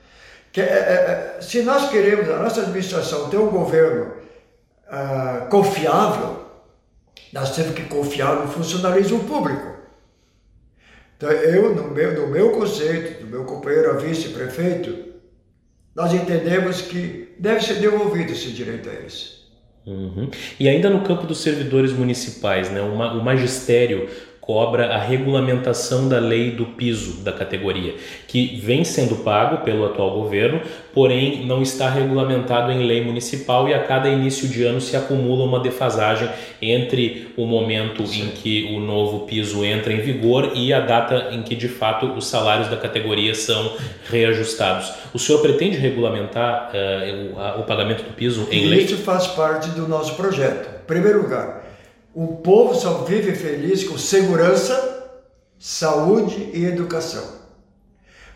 [0.52, 4.12] Que, é, é, é se nós queremos, a nossa administração, ter um governo
[4.88, 6.45] ah, confiável,
[7.37, 9.77] nós temos que confiar no funcionalismo público.
[11.16, 15.12] Então, eu, no meu, no meu conceito, do meu companheiro vice-prefeito,
[15.94, 19.37] nós entendemos que deve ser devolvido esse direito a eles.
[19.87, 20.31] Uhum.
[20.59, 24.09] E ainda no campo dos servidores municipais, né, o magistério
[24.46, 27.96] cobra a regulamentação da lei do piso da categoria,
[28.28, 30.61] que vem sendo pago pelo atual governo,
[30.94, 35.44] porém não está regulamentado em lei municipal e a cada início de ano se acumula
[35.44, 36.28] uma defasagem
[36.62, 38.22] entre o momento Sim.
[38.22, 42.06] em que o novo piso entra em vigor e a data em que de fato
[42.12, 43.72] os salários da categoria são
[44.09, 44.92] reajustados.
[45.12, 48.85] O senhor pretende regulamentar uh, o, o, pagamento do piso em lei?
[48.85, 50.68] Isso faz parte do nosso projeto.
[50.68, 51.65] Em primeiro lugar,
[52.16, 55.07] o povo só vive feliz com segurança,
[55.59, 57.22] saúde e educação.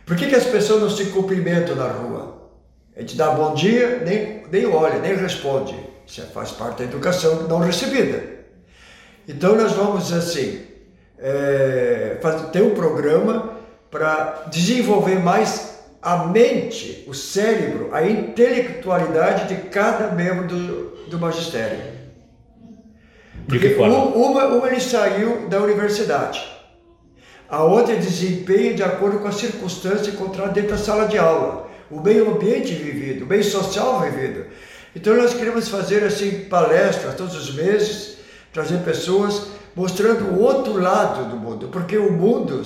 [0.05, 2.51] Por que, que as pessoas não se cumprimentam na rua?
[2.95, 5.75] A gente dá bom dia, nem, nem olha, nem responde.
[6.07, 8.23] Isso faz parte da educação não recebida.
[9.27, 10.61] Então nós vamos assim,
[11.19, 13.57] é, fazer, ter um programa
[13.91, 22.00] para desenvolver mais a mente, o cérebro, a intelectualidade de cada membro do, do magistério.
[24.15, 26.41] Uma, uma ele saiu da universidade,
[27.49, 32.01] a outra desempenha de acordo com a circunstância encontrada dentro da sala de aula, o
[32.01, 34.47] meio ambiente vivido, o meio social vivido.
[34.95, 38.19] Então nós queremos fazer assim palestras todos os meses,
[38.53, 42.63] trazer pessoas mostrando o outro lado do mundo, porque o mundo,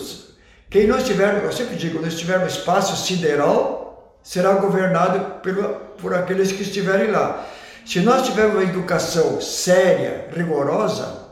[0.68, 5.54] quem não estiver, eu sempre digo, não estiver no espaço sideral, será governado por,
[6.00, 7.46] por aqueles que estiverem lá.
[7.84, 11.24] Se nós tivermos uma educação séria, rigorosa,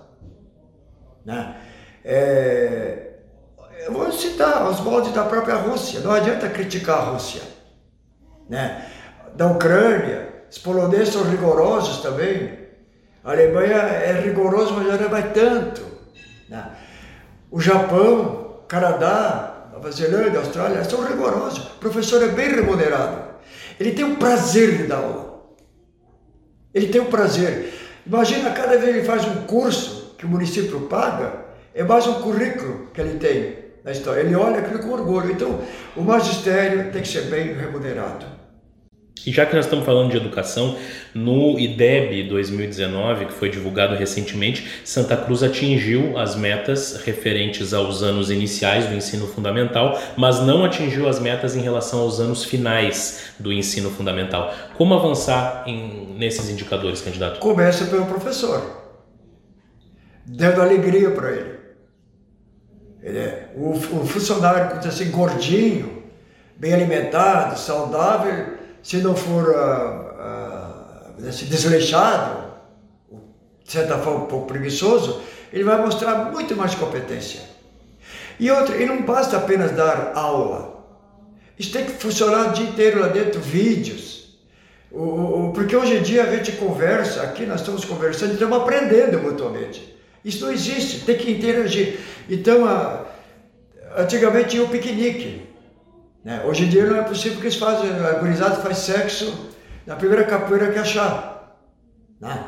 [1.25, 1.57] né?
[2.05, 3.13] É,
[3.87, 7.43] eu vou citar os moldes da própria Rússia, não adianta criticar a Rússia.
[8.49, 8.87] Né?
[9.35, 12.59] Da Ucrânia, os poloneses são rigorosos também.
[13.25, 15.83] A Alemanha é rigoroso, mas não vai tanto.
[16.49, 16.71] Né?
[17.51, 21.59] O Japão, Canadá, Nova Zelândia, Austrália, são rigorosos.
[21.59, 23.33] O professor é bem remunerado.
[23.81, 25.32] Ele tem o prazer de dar aula.
[26.75, 27.73] Ele tem o prazer.
[28.07, 31.33] Imagina cada vez que ele faz um curso que o município paga,
[31.75, 34.21] é mais um currículo que ele tem na história.
[34.21, 35.33] Ele olha aquilo com orgulho.
[35.33, 35.61] Então,
[35.97, 38.27] o magistério tem que ser bem remunerado.
[39.25, 40.77] E já que nós estamos falando de educação,
[41.15, 48.31] no IDEB 2019, que foi divulgado recentemente, Santa Cruz atingiu as metas referentes aos anos
[48.31, 53.53] iniciais do ensino fundamental, mas não atingiu as metas em relação aos anos finais do
[53.53, 54.53] ensino fundamental.
[54.77, 57.39] Como avançar em, nesses indicadores, candidato?
[57.39, 58.83] Começa pelo professor,
[60.27, 61.59] dando alegria para ele.
[63.05, 66.03] ele é, o, o funcionário assim, gordinho,
[66.59, 72.53] bem alimentado, saudável se não for uh, uh, desleixado,
[73.65, 77.41] de certa forma um pouco preguiçoso, ele vai mostrar muito mais competência.
[78.41, 80.85] E outra, e não basta apenas dar aula.
[81.59, 84.39] Isso tem que funcionar o dia inteiro lá dentro, vídeos.
[84.91, 85.03] O,
[85.49, 89.97] o, porque hoje em dia a gente conversa, aqui nós estamos conversando estamos aprendendo mutuamente.
[90.25, 91.99] Isso não existe, tem que interagir.
[92.29, 93.05] Então, a,
[93.97, 95.52] antigamente tinha o piquenique.
[96.25, 96.43] Né?
[96.47, 99.51] Hoje em dia não é possível que eles fazem, a gurizada faz sexo
[99.87, 101.59] na primeira capoeira que achar.
[102.21, 102.45] Né?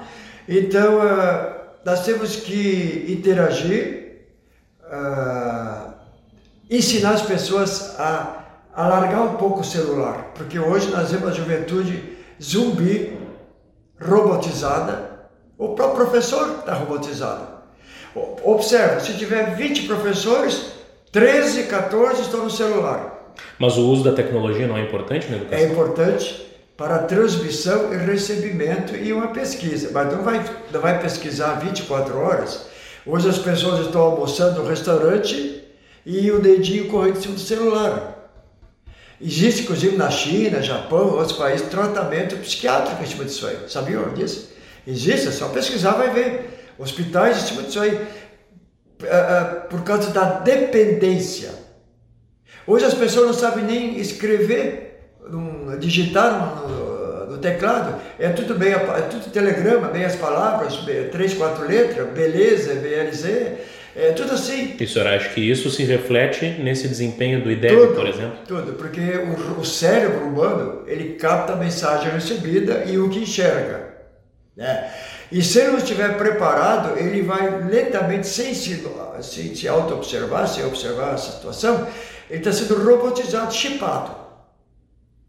[0.49, 4.27] Então, uh, nós temos que interagir,
[4.83, 5.93] uh,
[6.71, 11.33] ensinar as pessoas a, a largar um pouco o celular, porque hoje nós vemos a
[11.33, 13.19] juventude zumbi,
[14.01, 17.55] robotizada, o próprio professor está robotizado.
[18.45, 20.73] Observa, se tiver 20 professores,
[21.11, 23.14] 13, 14 estão no celular.
[23.59, 25.65] Mas o uso da tecnologia não é importante na educação?
[25.65, 29.91] É importante, para transmissão e recebimento e uma pesquisa.
[29.93, 32.67] Mas não vai, não vai pesquisar 24 horas.
[33.07, 35.63] Hoje as pessoas estão almoçando no restaurante
[36.05, 38.15] e o dedinho correndo em cima do celular.
[39.21, 43.59] Existe, inclusive, na China, Japão, outros países, tratamento psiquiátrico em cima disso aí.
[43.69, 44.51] Sabiam disso?
[44.87, 46.73] Existe, é só pesquisar, vai ver.
[46.79, 48.07] Hospitais em cima disso aí.
[49.03, 51.64] É, é, por causa da dependência.
[52.67, 55.11] Hoje as pessoas não sabem nem escrever,
[55.79, 58.01] digitar no, no teclado.
[58.19, 60.79] É tudo bem, é tudo telegrama, bem as palavras,
[61.13, 63.75] três, quatro letras, beleza, BLZ.
[63.97, 64.75] É tudo assim.
[64.81, 68.39] E senhor acha que isso se reflete nesse desempenho do IDEB, por exemplo?
[68.47, 73.95] Tudo, porque o, o, cérebro humano, ele capta a mensagem recebida e o que enxerga.
[74.57, 74.91] Né?
[75.31, 78.85] E se ele não estiver preparado, ele vai lentamente, sem se,
[79.23, 81.87] sem se auto-observar, sem observar a situação,
[82.31, 84.15] ele está sendo robotizado, chipado.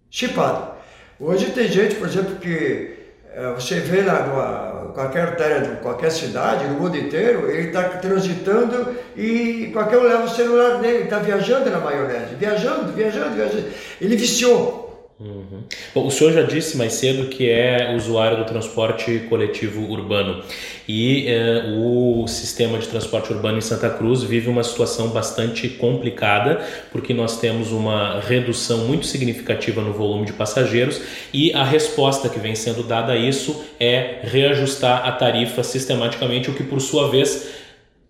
[0.10, 0.76] Chipado.
[1.20, 2.96] Hoje tem gente, por exemplo, que
[3.34, 7.84] é, você vê lá numa, qualquer artéria de qualquer cidade, no mundo inteiro, ele está
[7.84, 13.66] transitando e qualquer um leva o celular dele, está viajando na maionese, viajando, viajando, viajando.
[14.00, 14.85] Ele viciou.
[15.18, 15.64] Uhum.
[15.94, 20.44] Bom, o senhor já disse mais cedo que é usuário do transporte coletivo urbano
[20.90, 26.62] e eh, o sistema de transporte urbano em Santa Cruz vive uma situação bastante complicada
[26.92, 31.02] porque nós temos uma redução muito significativa no volume de passageiros
[31.34, 36.54] e a resposta que vem sendo dada a isso é reajustar a tarifa sistematicamente, o
[36.54, 37.65] que por sua vez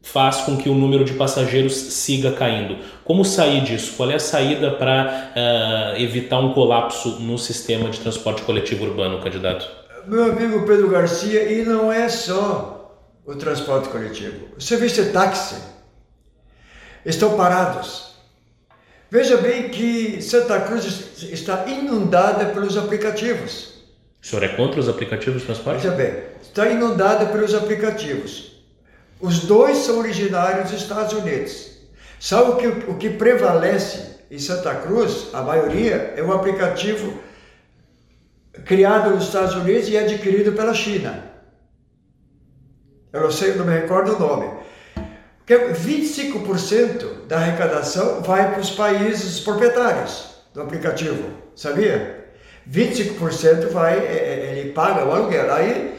[0.05, 2.77] faz com que o número de passageiros siga caindo.
[3.03, 3.93] Como sair disso?
[3.97, 9.19] Qual é a saída para uh, evitar um colapso no sistema de transporte coletivo urbano,
[9.21, 9.67] candidato?
[10.05, 14.45] Meu amigo Pedro Garcia, e não é só o transporte coletivo.
[14.55, 15.55] O serviço de táxi
[17.03, 18.13] estão parados.
[19.09, 23.73] Veja bem que Santa Cruz está inundada pelos aplicativos.
[24.21, 25.81] O senhor é contra os aplicativos de transporte?
[25.81, 28.54] Veja bem, está inundada pelos aplicativos.
[29.19, 31.75] Os dois são originários dos Estados Unidos.
[32.19, 35.28] Sabe o que, o que prevalece em Santa Cruz?
[35.34, 37.13] A maioria é um aplicativo
[38.65, 41.32] criado nos Estados Unidos e adquirido pela China.
[43.12, 44.51] Eu não sei, não me recordo o nome.
[45.38, 52.25] Porque 25% da arrecadação vai para os países proprietários do aplicativo, sabia?
[52.69, 55.54] 25% vai, é, é, ele paga o aluguel.
[55.54, 55.95] Aí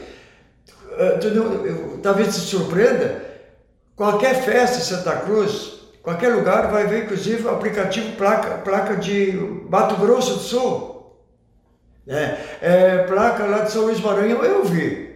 [0.99, 3.21] ah, tu talvez te surpreenda,
[3.95, 9.31] qualquer festa em Santa Cruz, qualquer lugar vai ver inclusive o aplicativo placa, placa de
[9.69, 10.97] Mato Grosso do Sul.
[12.07, 15.07] É, é, placa lá de São Luís Maranhão, eu vi.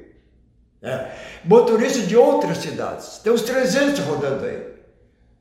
[0.83, 1.11] É,
[1.45, 4.71] motorista de outras cidades, tem uns 300 rodando aí.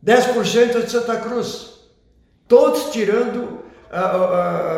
[0.04, 1.80] 10% é de Santa Cruz.
[2.48, 3.60] Todos tirando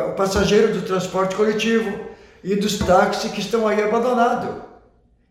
[0.09, 2.11] o passageiro do transporte coletivo
[2.42, 4.71] e dos táxis que estão aí abandonados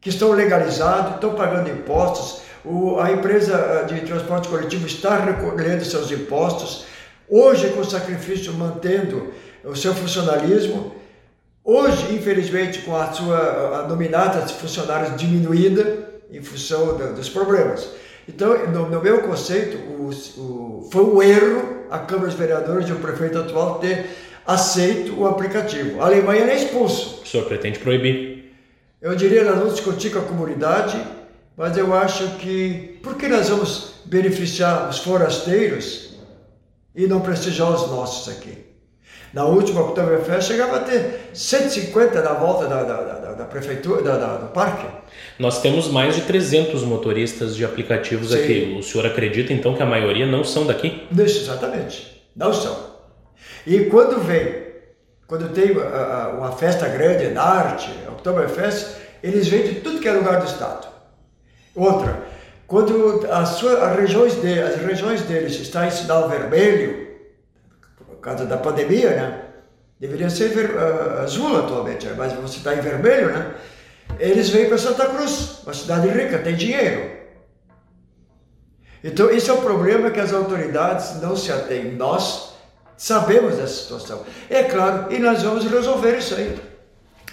[0.02, 5.86] que estão legalizados, estão pagando impostos, o, a empresa eh, de transporte coletivo está recolhendo
[5.86, 6.86] seus impostos,
[7.30, 9.32] hoje com sacrifício mantendo
[9.64, 10.94] o seu funcionalismo,
[11.64, 17.90] hoje, infelizmente, com a sua a nominata de funcionários diminuída em função da, dos problemas.
[18.28, 20.10] Então, no, no meu conceito, o,
[20.40, 24.06] o, foi um erro a Câmara de Vereadores e o prefeito atual ter
[24.46, 26.02] aceito o aplicativo.
[26.02, 27.22] A Alemanha nem expulso.
[27.24, 28.31] O senhor pretende proibir?
[29.02, 31.02] Eu diria, nós vamos discutir com a comunidade,
[31.58, 36.20] mas eu acho que por que nós vamos beneficiar os forasteiros
[36.96, 38.60] e não prestigiar os nossos aqui?
[39.34, 44.38] Na última Oktoberfest chegava a ter 150 na volta da, da, da, da prefeitura, da,
[44.38, 44.86] do parque.
[45.40, 48.44] Nós temos mais de 300 motoristas de aplicativos Sim.
[48.44, 48.76] aqui.
[48.78, 51.08] O senhor acredita então que a maioria não são daqui?
[51.12, 52.22] Isso, exatamente.
[52.36, 52.78] Não são.
[53.66, 54.61] E quando vem
[55.32, 60.42] quando tem uma festa grande na arte, Oktoberfest, eles vêm de tudo que é lugar
[60.42, 60.90] do estado.
[61.74, 62.22] Outra,
[62.68, 63.62] quando as,
[63.96, 67.08] regiões, de, as regiões deles estão em sinal vermelho,
[67.96, 69.42] por causa da pandemia, né?
[70.02, 72.16] Deveria ser ver, uh, azul atualmente, né?
[72.18, 73.56] mas você está em vermelho, né?
[74.20, 77.10] Eles vêm para Santa Cruz, uma cidade rica, tem dinheiro.
[79.02, 81.94] Então, esse é o problema que as autoridades não se atêm.
[81.94, 82.51] Nós,
[83.02, 84.24] Sabemos dessa situação.
[84.48, 86.56] É claro, e nós vamos resolver isso aí.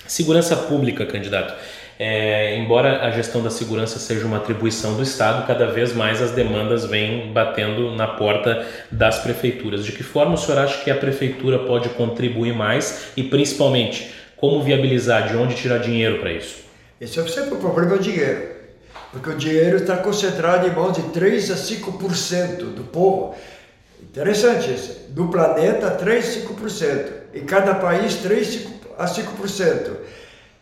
[0.07, 1.53] Segurança pública, candidato.
[1.99, 6.31] É, embora a gestão da segurança seja uma atribuição do Estado, cada vez mais as
[6.31, 9.85] demandas vêm batendo na porta das prefeituras.
[9.85, 14.63] De que forma o senhor acha que a prefeitura pode contribuir mais e, principalmente, como
[14.63, 16.61] viabilizar, de onde tirar dinheiro para isso?
[16.99, 18.53] Esse é sempre o problema do dinheiro,
[19.13, 23.37] porque o dinheiro está concentrado em mãos de 3 a 5% do povo.
[24.03, 25.11] Interessante isso.
[25.11, 27.13] Do planeta, 3, 5%.
[27.35, 28.79] Em cada país, 3, 5%.
[28.99, 29.97] a 5%.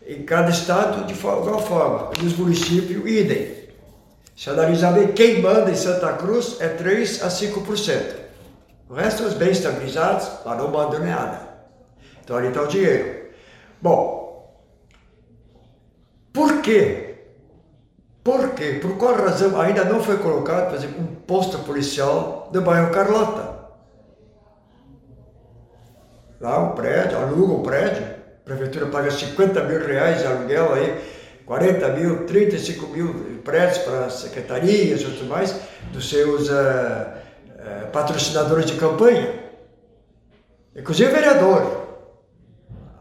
[0.05, 2.11] Em cada estado, de igual forma.
[2.21, 3.57] Nos municípios, idem.
[4.35, 8.15] Se analisar bem, quem manda em Santa Cruz é 3 a 5%.
[8.87, 11.41] O resto, os bem estabilizados, mas não mandam nada.
[12.23, 13.27] Então ali está o dinheiro.
[13.81, 14.55] Bom,
[16.31, 17.15] por quê?
[18.23, 18.77] Por quê?
[18.81, 23.57] Por qual razão ainda não foi colocado, por exemplo, um posto policial no bairro Carlota?
[26.39, 31.01] Lá um prédio, aluga um prédio, a prefeitura paga 50 mil reais de aluguel aí,
[31.45, 35.59] 40 mil, 35 mil prédios para secretarias e tudo mais,
[35.91, 39.33] dos seus uh, uh, patrocinadores de campanha.
[40.75, 41.87] Inclusive vereador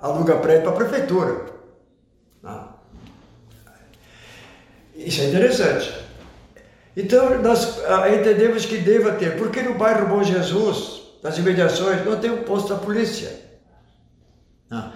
[0.01, 1.47] aluga prédio para a prefeitura.
[2.43, 2.77] Não.
[4.95, 5.93] Isso é interessante.
[6.97, 12.19] Então, nós ah, entendemos que deva ter, porque no bairro Bom Jesus, nas imediações, não
[12.19, 13.31] tem um posto da polícia.
[14.71, 14.93] Não.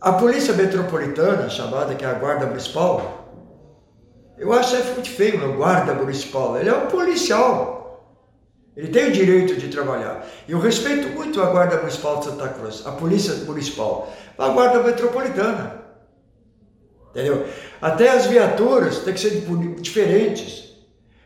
[0.00, 3.26] A polícia metropolitana, chamada que é a Guarda Municipal,
[4.38, 6.58] eu acho é muito feio, o guarda municipal.
[6.58, 8.04] Ele é um policial.
[8.76, 10.26] Ele tem o direito de trabalhar.
[10.46, 15.75] Eu respeito muito a Guarda Municipal de Santa Cruz, a Polícia Municipal, a Guarda Metropolitana.
[17.16, 17.46] Entendeu?
[17.80, 19.42] Até as viaturas têm que ser
[19.80, 20.76] diferentes.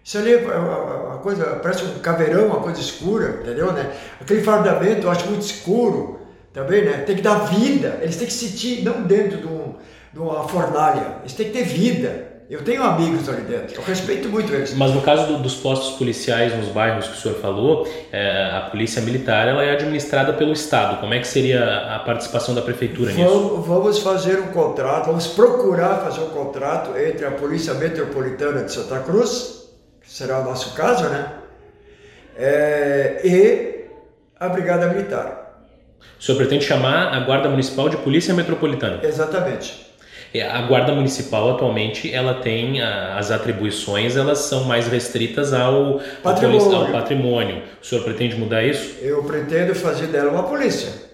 [0.05, 3.73] Isso ali é uma coisa, parece um caveirão, uma coisa escura, entendeu?
[3.73, 3.93] Né?
[4.21, 6.21] Aquele fardamento eu acho muito escuro
[6.53, 6.99] também, né?
[6.99, 9.75] Tem que dar vida, eles têm que sentir, não dentro de, um,
[10.13, 12.30] de uma fornalha, eles têm que ter vida.
[12.51, 14.75] Eu tenho amigos ali dentro, eu respeito muito eles.
[14.75, 18.63] Mas no caso do, dos postos policiais nos bairros que o senhor falou, é, a
[18.63, 20.99] polícia militar ela é administrada pelo Estado.
[20.99, 23.63] Como é que seria a participação da prefeitura vamos, nisso?
[23.63, 28.99] Vamos fazer um contrato, vamos procurar fazer um contrato entre a Polícia Metropolitana de Santa
[28.99, 29.71] Cruz,
[30.03, 31.33] que será o nosso caso, né?
[32.37, 33.85] É, e
[34.41, 35.63] a Brigada Militar.
[36.19, 38.99] O senhor pretende chamar a Guarda Municipal de Polícia Metropolitana?
[39.05, 39.90] Exatamente.
[40.33, 46.77] É, a guarda municipal atualmente ela tem as atribuições, elas são mais restritas ao patrimônio.
[46.77, 47.63] ao patrimônio.
[47.83, 48.97] O senhor pretende mudar isso?
[49.03, 51.11] Eu pretendo fazer dela uma polícia.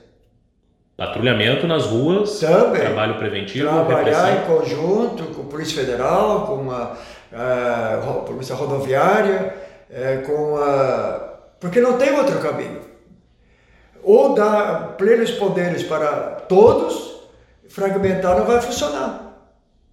[0.96, 2.80] Patrulhamento nas ruas, Também.
[2.80, 4.32] trabalho preventivo, Trabalhar repressão.
[4.32, 6.96] em conjunto com a Polícia Federal, com a,
[7.34, 9.54] a Polícia Rodoviária,
[9.90, 11.34] é, com a...
[11.60, 12.80] porque não tem outro caminho.
[14.02, 16.06] Ou dar plenos poderes para
[16.48, 17.15] todos,
[17.76, 19.38] fragmentar não vai funcionar.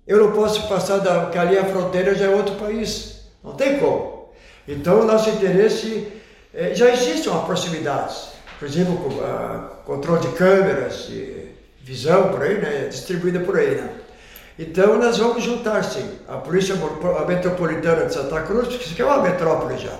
[0.08, 3.26] Eu não posso passar da que ali a fronteira já é outro país.
[3.44, 4.30] Não tem como.
[4.66, 6.08] Então, o nosso interesse
[6.54, 8.16] é, já existe uma proximidade,
[8.56, 11.50] inclusive com uh, controle de câmeras, de
[11.82, 13.90] visão por aí, né, distribuída por aí, né.
[14.58, 19.02] Então, nós vamos juntar, sim, a Polícia a Metropolitana de Santa Cruz, porque isso aqui
[19.02, 19.98] é uma metrópole já.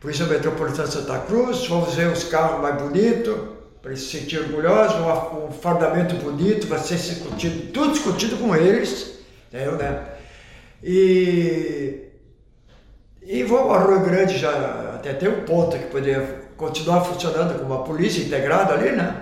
[0.00, 4.38] Polícia Metropolitana de Santa Cruz, vamos ver os carros mais bonitos, para eles se sentir
[4.38, 9.18] orgulhosos, um, um fardamento bonito, vai ser discutido, tudo discutido com eles,
[9.48, 10.04] entendeu, né?
[10.82, 12.04] E,
[13.20, 17.66] e vamos ao Rio Grande já, até tem um ponto que poderia continuar funcionando com
[17.66, 19.20] uma polícia integrada ali, né?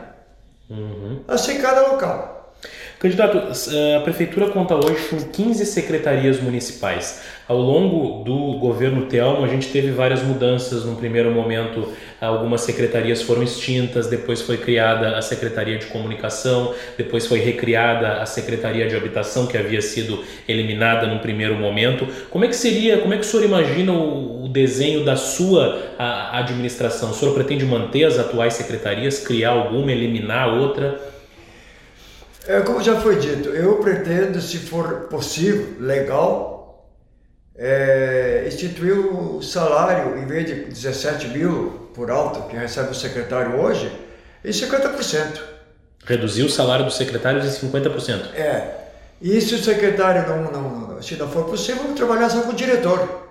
[0.68, 1.22] Uhum.
[1.26, 2.39] Assim cada local.
[3.00, 3.38] Candidato,
[3.72, 7.22] eh, a prefeitura conta hoje com 15 secretarias municipais.
[7.48, 10.84] Ao longo do governo Telmo, a gente teve várias mudanças.
[10.84, 11.88] No primeiro momento,
[12.20, 18.26] algumas secretarias foram extintas, depois foi criada a Secretaria de Comunicação, depois foi recriada a
[18.26, 22.06] Secretaria de Habitação, que havia sido eliminada no primeiro momento.
[22.28, 25.80] Como é que seria, como é que o senhor imagina o, desenho da sua
[26.32, 27.12] administração?
[27.12, 31.00] O senhor pretende manter as atuais secretarias, criar alguma, eliminar outra?
[32.46, 36.90] É, como já foi dito, eu pretendo, se for possível, legal,
[37.54, 43.60] é, instituir o salário, em vez de 17 mil por alto que recebe o secretário
[43.60, 43.92] hoje,
[44.42, 45.40] em 50%.
[46.06, 48.34] Reduzir o salário dos secretários em 50%?
[48.34, 48.80] É.
[49.20, 53.28] E se o secretário não, não, se não for possível, trabalhar só com o diretor.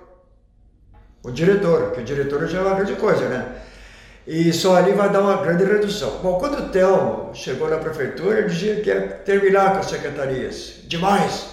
[1.24, 3.55] O diretor, que o diretor já é uma grande coisa, né?
[4.30, 6.20] E só ali vai dar uma grande redução.
[6.22, 10.82] Bom, quando o Telmo chegou na prefeitura, ele dizia que ia terminar com as secretarias.
[10.84, 11.48] Demais!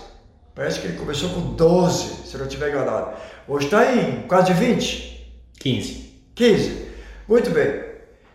[0.55, 3.17] Parece que ele começou com 12, se eu não estiver enganado.
[3.49, 5.41] Hoje está em quase 20.
[5.59, 6.21] 15.
[6.35, 6.87] 15.
[7.27, 7.83] Muito bem.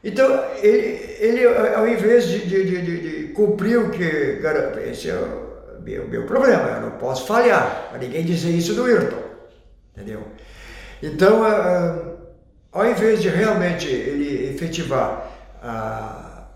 [0.03, 4.41] Então, ele, ele ao invés de, de, de, de cumprir o que.
[4.89, 7.89] Esse é o meu, meu problema, eu não posso falhar.
[7.91, 9.21] Para ninguém dizer isso do Ayrton.
[9.95, 10.23] Entendeu?
[11.03, 12.20] Então, uh,
[12.71, 15.29] ao invés de realmente ele efetivar
[15.61, 16.47] ah,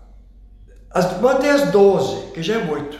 [0.90, 2.98] as, manter as 12, que já é muito.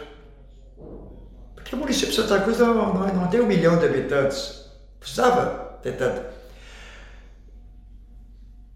[1.55, 4.71] Porque o município de Santa Cruz não, não, não tem um milhão de habitantes.
[5.01, 6.23] Precisava ter tanto.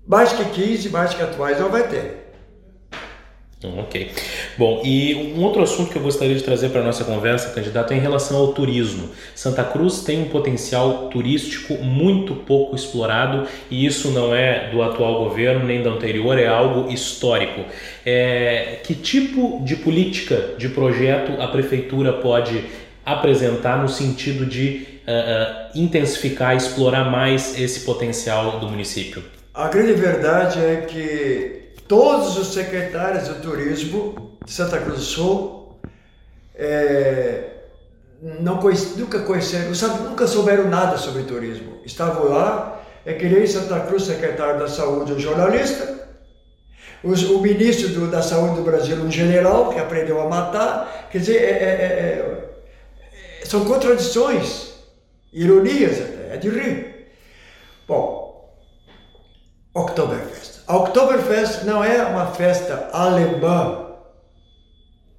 [0.07, 2.20] Mais que 15, mais que atuais não vai ter.
[3.63, 4.11] Ok.
[4.57, 7.93] Bom, e um outro assunto que eu gostaria de trazer para a nossa conversa, candidato,
[7.93, 9.11] é em relação ao turismo.
[9.35, 15.25] Santa Cruz tem um potencial turístico muito pouco explorado e isso não é do atual
[15.25, 17.63] governo nem do anterior, é algo histórico.
[18.05, 22.65] É, que tipo de política, de projeto a prefeitura pode
[23.05, 29.23] apresentar no sentido de uh, intensificar, explorar mais esse potencial do município?
[29.53, 31.60] A grande verdade é que
[31.91, 35.81] todos os secretários do turismo de Santa Cruz do Sul
[36.55, 37.47] é,
[38.23, 38.61] não
[38.97, 41.81] nunca conheceram, sabe, nunca souberam nada sobre turismo.
[41.85, 46.09] Estavam lá, é que nem Santa Cruz, secretário da Saúde, um jornalista,
[47.03, 51.09] os, o ministro do, da Saúde do Brasil, um general que aprendeu a matar.
[51.11, 52.51] Quer dizer, é, é,
[53.43, 54.75] é, são contradições,
[55.33, 57.09] ironias até, é de rir.
[57.89, 58.20] Bom,
[59.73, 60.63] Oktoberfest.
[60.67, 63.87] A Oktoberfest não é uma festa alemã,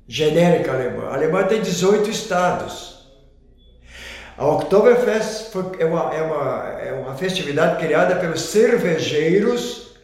[0.08, 1.08] genérica alemã.
[1.08, 2.92] A Alemanha tem 18 estados.
[4.38, 9.96] A Oktoberfest é uma, é uma, é uma festividade criada pelos cervejeiros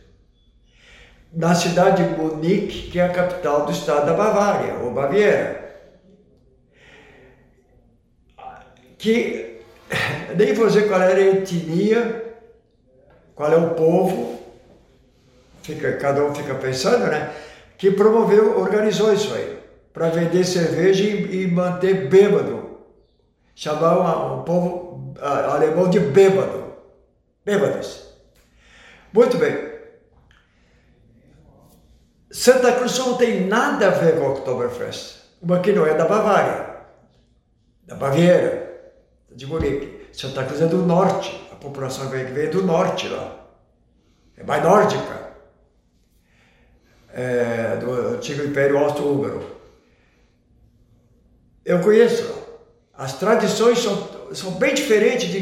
[1.33, 5.75] na cidade de Munique, que é a capital do estado da Bavária, ou Baviera.
[8.97, 9.59] Que
[10.37, 12.26] nem vou dizer qual era a etnia,
[13.37, 14.41] qual é o povo,
[15.61, 17.31] fica, cada um fica pensando, né?
[17.77, 19.59] Que promoveu, organizou isso aí,
[19.93, 22.79] para vender cerveja e, e, manter bêbado.
[23.53, 26.73] Chamavam um povo alemão de bêbado.
[27.45, 28.11] Bêbados.
[29.13, 29.55] Muito bem.
[32.31, 35.17] Santa Cruz não tem nada a ver com o Oktoberfest.
[35.39, 36.77] Uma que não é da Bavária,
[37.85, 38.67] da Baviera,
[39.31, 39.96] de Munique.
[40.17, 41.47] Santa Cruz é do norte.
[41.51, 43.35] A população vem, vem do norte lá.
[44.35, 45.27] É mais nórdica
[47.13, 49.45] é, do antigo Império Austro-Húngaro.
[51.63, 52.47] Eu conheço.
[52.97, 55.39] As tradições são, são bem diferentes de,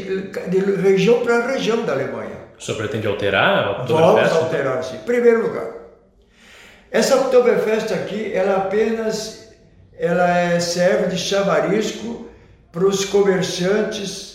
[0.50, 2.36] de região para região da Alemanha.
[2.60, 4.98] O senhor pretende alterar Vamos alterar, sim.
[5.06, 5.72] Primeiro lugar,
[6.92, 9.54] essa Oktoberfest aqui, ela apenas
[9.98, 12.30] ela é, serve de chamarisco
[12.74, 14.35] para os comerciantes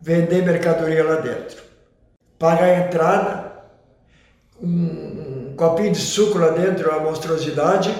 [0.00, 1.62] vender mercadoria lá dentro.
[2.38, 3.52] Paga a entrada,
[4.62, 7.94] um, copinho de suco lá dentro uma monstruosidade.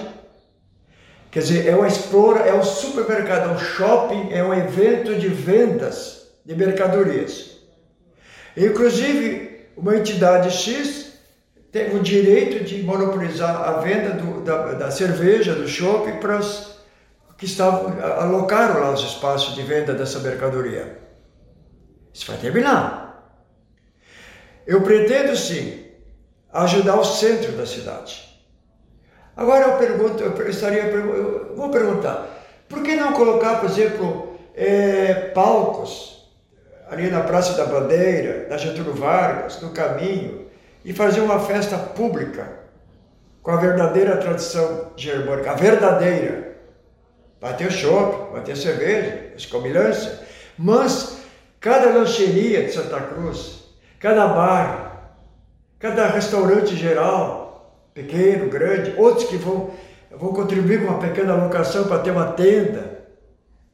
[1.31, 5.29] Quer dizer, é uma explora, é um supermercado, é um shopping, é um evento de
[5.29, 7.57] vendas de mercadorias.
[8.57, 11.13] Inclusive, uma entidade X
[11.71, 16.77] tem o direito de monopolizar a venda do, da, da, cerveja, do shopping, para os
[17.37, 21.06] que estavam, alocaram lá os espaços de venda dessa mercadoria.
[22.17, 23.31] Isso vai terminar.
[24.67, 25.85] Eu pretendo sim
[26.51, 28.41] ajudar o centro da cidade.
[29.37, 32.27] Agora eu pergunto, eu estaria, eu vou perguntar,
[32.71, 36.27] por que não colocar, por exemplo, é, palcos
[36.89, 40.47] ali na Praça da Bandeira, na Getúlio Vargas, no caminho,
[40.83, 42.49] e fazer uma festa pública
[43.43, 46.57] com a verdadeira tradição germânica, a verdadeira.
[47.39, 51.16] Vai ter shopping, vai ter cerveja, escomilhança, mas
[51.67, 53.65] cada lancheria de Santa Cruz,
[53.99, 55.17] cada bar,
[55.81, 59.73] cada restaurante geral, pequeno, grande, outros que vão,
[60.13, 63.01] vão contribuir com uma pequena alocação para ter uma tenda,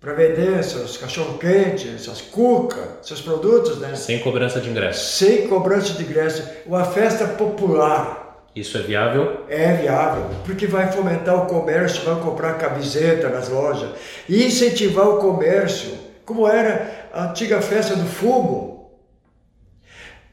[0.00, 3.94] para vender seus cachorro-quente, suas cucas, seus produtos, né?
[3.94, 5.18] Sem cobrança de ingresso.
[5.18, 6.48] Sem cobrança de ingresso.
[6.64, 8.46] Uma festa popular.
[8.56, 9.44] Isso é viável?
[9.50, 13.90] É viável, porque vai fomentar o comércio, vai comprar camiseta nas lojas
[14.26, 15.90] e incentivar o comércio,
[16.24, 18.72] como era a antiga festa do fumo,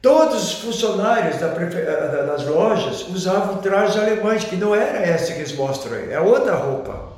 [0.02, 1.48] Todos os funcionários da.
[1.48, 6.18] Eh, das lojas usavam trajes alemães, que não era essa que eles mostram aí, é
[6.18, 7.12] outra roupa.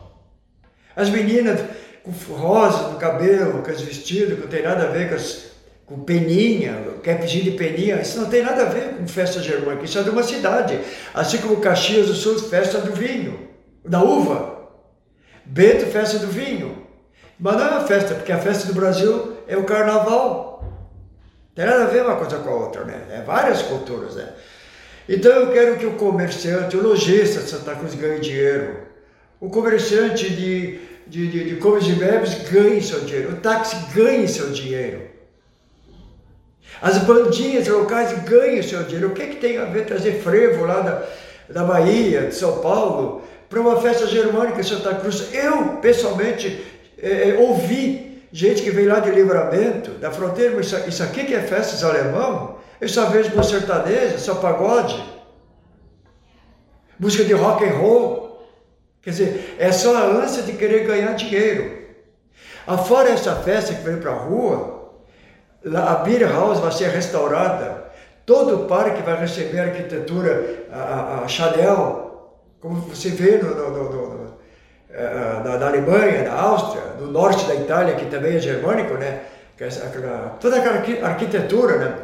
[0.97, 1.61] As meninas
[2.03, 5.45] com rosa no cabelo, com os vestidos, que não tem nada a ver com, as...
[5.87, 10.01] com peninha, capzinho de peninha, isso não tem nada a ver com festa germânica, isso
[10.01, 10.81] é de uma cidade.
[11.15, 13.49] Assim como Caxias do Sul, festa do vinho,
[13.85, 14.71] da uva.
[15.45, 16.85] Bento, festa do vinho.
[17.39, 20.65] Mas não é uma festa, porque a festa do Brasil é o carnaval.
[21.55, 23.03] Tem nada a ver uma coisa com a outra, né?
[23.11, 24.29] É várias culturas, né?
[25.09, 28.79] Então eu quero que o comerciante, o lojista de Santa Cruz ganhe dinheiro.
[29.39, 33.33] O comerciante de, de, de, de comes e bebes ganhe seu dinheiro.
[33.33, 35.03] O táxi ganhe seu dinheiro.
[36.81, 39.09] As bandinhas locais ganhem seu dinheiro.
[39.09, 41.07] O que, é que tem a ver trazer frevo lá da,
[41.51, 45.35] da Bahia, de São Paulo, para uma festa germânica em Santa Cruz?
[45.35, 46.65] Eu, pessoalmente,
[46.99, 51.43] é, ouvi gente que vem lá de livramento, da fronteira, isso, isso aqui que é
[51.43, 55.01] festas alemão, eu só vejo no sertanejo, só pagode,
[56.99, 58.23] música de rock and roll.
[59.03, 61.83] Quer dizer, é só a ânsia de querer ganhar dinheiro.
[62.67, 64.93] Afora essa festa que vem para a rua,
[65.65, 67.91] a Beer House vai ser restaurada,
[68.25, 73.71] todo o parque vai receber a arquitetura, a, a Chanel, como você vê no, no,
[73.71, 74.12] no,
[74.93, 79.21] eh, na, na, Alemanha, na Áustria, no norte da Itália, que também é germânico, né?
[79.61, 81.95] Aquela, toda aquela arquitetura, né?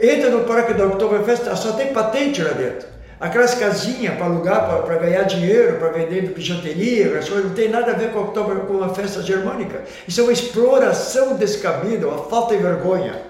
[0.00, 4.98] Entra no parque da Oktoberfest, só tem patente lá dentro aquelas casinhas para alugar, para
[4.98, 9.22] ganhar dinheiro, para vender bijuteria, não tem nada a ver com, a, com a festa
[9.22, 9.82] germânica.
[10.06, 13.22] Isso é uma exploração descabida, uma falta de vergonha.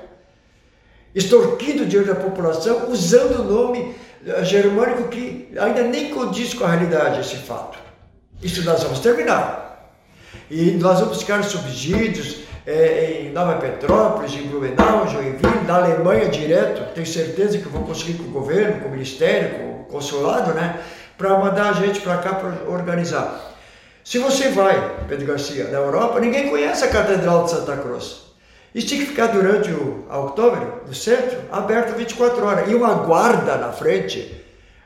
[1.14, 3.94] Extorquindo o dinheiro da população usando o nome
[4.26, 7.78] eh, germânico que ainda nem condiz com a realidade esse fato.
[8.44, 9.90] Isso nós vamos terminar.
[10.50, 16.94] E nós vamos buscar subsídios, é, em Nova Petrópolis, em Blumenau, Joinville, da Alemanha direto,
[16.94, 20.80] tenho certeza que vou conseguir com o governo, com o ministério, com o consulado, né,
[21.16, 23.52] para mandar a gente para cá para organizar.
[24.04, 28.24] Se você vai, Pedro Garcia, na Europa, ninguém conhece a Catedral de Santa Cruz.
[28.74, 32.70] Isso tinha que ficar durante o outubro, no centro, aberto 24 horas.
[32.70, 34.44] E uma guarda na frente,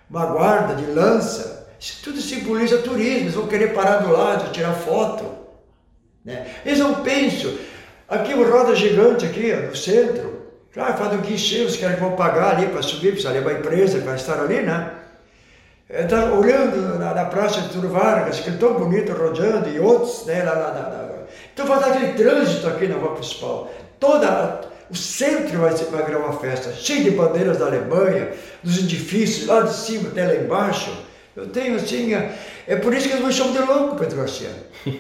[0.09, 1.58] uma guarda de lança.
[1.79, 3.21] Isso tudo simboliza turismo.
[3.21, 5.25] Eles vão querer parar do lado, tirar foto.
[6.25, 6.47] Né?
[6.65, 7.53] Eles não pensam.
[8.09, 10.39] Aqui o roda gigante aqui no centro.
[10.73, 13.99] Claro, faz do guichê, os caras vão pagar ali para subir, precisa levar a empresa
[14.01, 14.93] vai estar ali, né?
[15.89, 20.27] Está olhando na, na, praça de Túlio Vargas, que é tão bonito, rodeando, e outros,
[20.27, 20.43] né?
[20.43, 21.09] Lá, lá, lá,
[21.53, 23.73] Então vai dar aquele trânsito aqui na rua principal.
[23.99, 24.61] Toda,
[24.91, 29.63] o centro vai, vai virar uma festa, cheio de bandeiras da Alemanha, dos edifícios, lá
[29.63, 31.08] de cima até lá embaixo.
[31.39, 32.13] Eu tenho assim,
[32.67, 34.51] é, por isso que eles me chamam de louco, Pedro Garcia.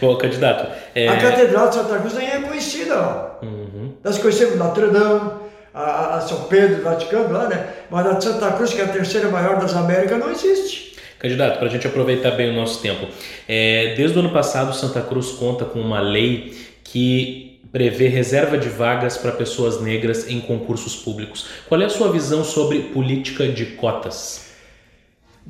[0.00, 0.70] Bom, candidato.
[0.94, 1.08] É...
[1.08, 3.44] A Catedral de Santa Cruz nem é conhecida, ó.
[3.44, 3.94] Uhum.
[4.04, 5.30] Nós conhecemos Notre Dame,
[5.72, 7.66] a, a, São Pedro, Vaticano lá, né?
[7.90, 10.96] Mas a de Santa Cruz, que é a terceira maior das Américas, não existe.
[11.18, 13.06] Candidato, para a gente aproveitar bem o nosso tempo,
[13.48, 16.54] é, desde o ano passado Santa Cruz conta com uma lei
[16.84, 21.46] que prevê reserva de vagas para pessoas negras em concursos públicos.
[21.68, 24.49] Qual é a sua visão sobre política de cotas?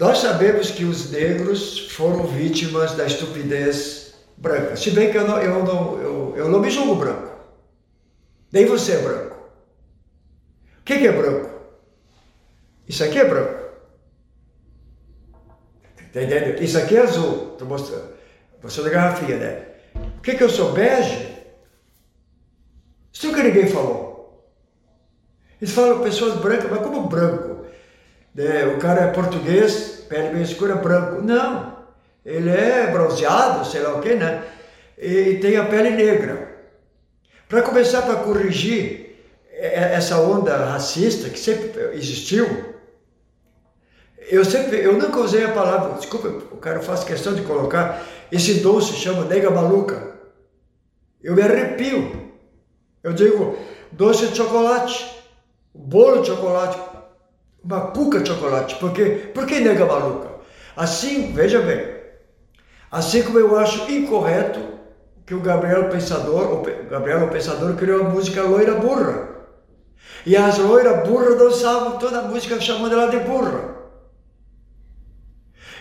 [0.00, 4.74] Nós sabemos que os negros foram vítimas da estupidez branca.
[4.74, 7.30] Se bem que eu não, eu não, eu, eu não me julgo branco.
[8.50, 9.36] Nem você é branco.
[10.80, 11.50] O que, que é branco?
[12.88, 13.60] Isso aqui é branco.
[15.96, 16.62] Tá entendendo?
[16.62, 17.52] Isso aqui é azul.
[17.52, 18.14] Estou mostrando.
[18.62, 19.66] Mostrando a garrafinha, né?
[20.16, 20.72] O que, que eu sou?
[20.72, 21.28] Bege?
[23.12, 24.50] Isso nunca ninguém falou.
[25.60, 27.49] Eles falam pessoas brancas, mas como branco?
[28.74, 31.22] O cara é português, pele bem escura, branco.
[31.22, 31.76] Não,
[32.24, 34.44] ele é bronzeado, sei lá o que, né?
[34.96, 36.48] E tem a pele negra.
[37.48, 39.16] Para começar, para corrigir
[39.52, 42.70] essa onda racista que sempre existiu,
[44.30, 48.54] eu sempre, eu nunca usei a palavra, desculpa, o cara faz questão de colocar, esse
[48.60, 50.14] doce chama nega maluca.
[51.22, 52.30] Eu me arrepio.
[53.02, 53.58] Eu digo
[53.90, 55.04] doce de chocolate,
[55.74, 56.78] bolo de chocolate,
[57.62, 58.76] uma cuca de chocolate.
[58.76, 59.04] Porque,
[59.34, 60.28] por que nega maluca?
[60.76, 61.84] Assim, veja bem,
[62.90, 64.60] assim como eu acho incorreto
[65.26, 69.30] que o Gabriel Pensador, o Gabriel Pensador criou a música Loira Burra.
[70.26, 73.70] E as loiras burras dançavam toda a música chamando ela de burra.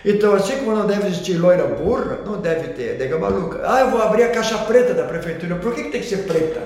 [0.04, 3.60] Então, assim como não deve existir loira burra, não deve ter nega maluca.
[3.64, 5.56] Ah, eu vou abrir a caixa preta da prefeitura.
[5.56, 6.62] Por que, que tem que ser preta?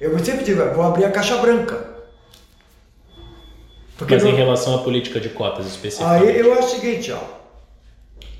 [0.00, 1.97] Eu sempre digo, vou abrir a caixa branca.
[3.98, 6.28] Porque Mas em relação à política de cotas especificamente?
[6.28, 7.18] Aí eu acho o seguinte, ó.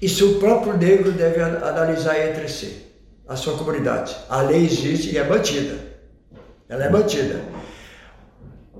[0.00, 2.86] Isso o próprio negro deve analisar entre si,
[3.26, 4.16] a sua comunidade.
[4.30, 5.76] A lei existe e é mantida.
[6.68, 7.40] Ela é mantida.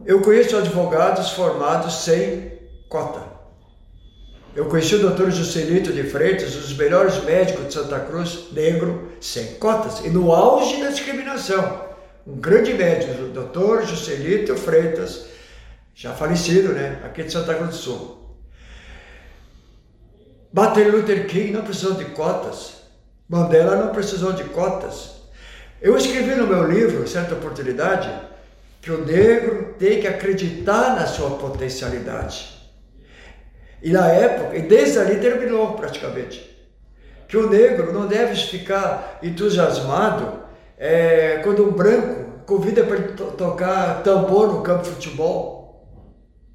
[0.07, 2.53] Eu conheço advogados formados sem
[2.89, 3.23] cota.
[4.55, 9.13] Eu conheci o doutor Juscelito de Freitas, um dos melhores médicos de Santa Cruz, negro,
[9.21, 11.89] sem cotas, e no auge da discriminação.
[12.25, 15.27] Um grande médico, o doutor Juscelito Freitas,
[15.99, 17.01] já falecido, né?
[17.05, 18.37] Aqui de Santa Cruz do Sul.
[20.53, 22.75] Martin Luther King não precisou de cotas.
[23.29, 25.17] Mandela não precisou de cotas.
[25.83, 28.09] Eu escrevi no meu livro, certa oportunidade,
[28.81, 32.57] que o negro tem que acreditar na sua potencialidade.
[33.83, 36.49] E na época, e desde ali terminou praticamente,
[37.27, 40.45] que o negro não deve ficar entusiasmado
[40.79, 43.01] é, quando um branco convida para
[43.37, 45.58] tocar tambor no campo de futebol.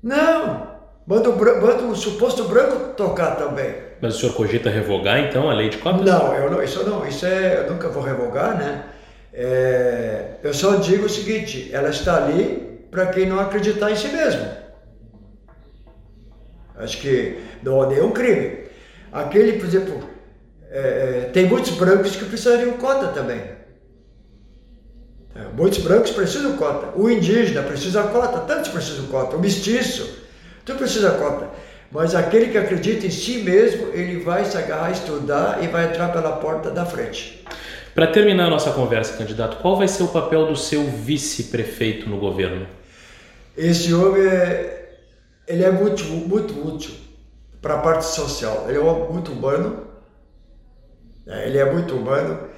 [0.03, 0.73] Não!
[1.07, 3.75] Manda o, manda o suposto branco tocar também.
[4.01, 6.05] Mas o senhor cogita revogar então a lei de cotas?
[6.05, 8.83] Não, eu não, isso não, isso é, eu nunca vou revogar, né?
[9.33, 14.09] É, eu só digo o seguinte, ela está ali para quem não acreditar em si
[14.09, 14.45] mesmo.
[16.75, 18.63] Acho que não é um crime.
[19.11, 20.09] Aquele, por exemplo,
[20.69, 23.41] é, tem muitos brancos que precisariam cota também.
[25.35, 26.97] É, muitos brancos precisam cota.
[26.97, 29.35] O indígena precisa cota, tantos precisam cota.
[29.35, 30.19] O mestiço,
[30.63, 31.49] tu precisa cota.
[31.91, 36.11] Mas aquele que acredita em si mesmo, ele vai se agarrar, estudar e vai entrar
[36.11, 37.43] pela porta da frente.
[37.93, 42.17] Para terminar a nossa conversa, candidato, qual vai ser o papel do seu vice-prefeito no
[42.17, 42.65] governo?
[43.55, 44.97] Esse homem é,
[45.47, 46.95] ele é muito, muito útil
[47.61, 48.65] para a parte social.
[48.67, 49.85] Ele é muito humano,
[51.25, 51.47] né?
[51.47, 52.49] ele é muito humano.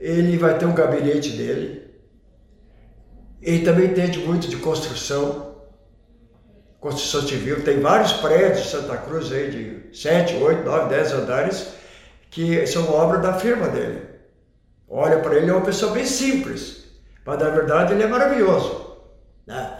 [0.00, 1.81] Ele vai ter um gabinete dele.
[3.42, 5.56] Ele também entende muito de construção,
[6.78, 7.64] construção civil.
[7.64, 11.72] Tem vários prédios de Santa Cruz aí de 7, 8, 9, 10 andares
[12.30, 14.02] que são obra da firma dele.
[14.88, 16.84] Olha para ele, é uma pessoa bem simples,
[17.26, 18.96] mas na verdade ele é maravilhoso.
[19.46, 19.78] Né?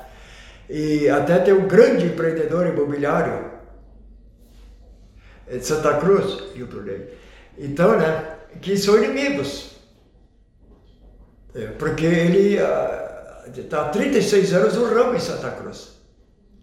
[0.69, 3.53] E até tem um grande empreendedor imobiliário
[5.49, 7.17] de Santa Cruz, Rio Brunei.
[7.57, 9.77] Então, né, que são inimigos.
[11.55, 12.59] É, porque ele
[13.57, 15.93] está há 36 anos no ramo em Santa Cruz,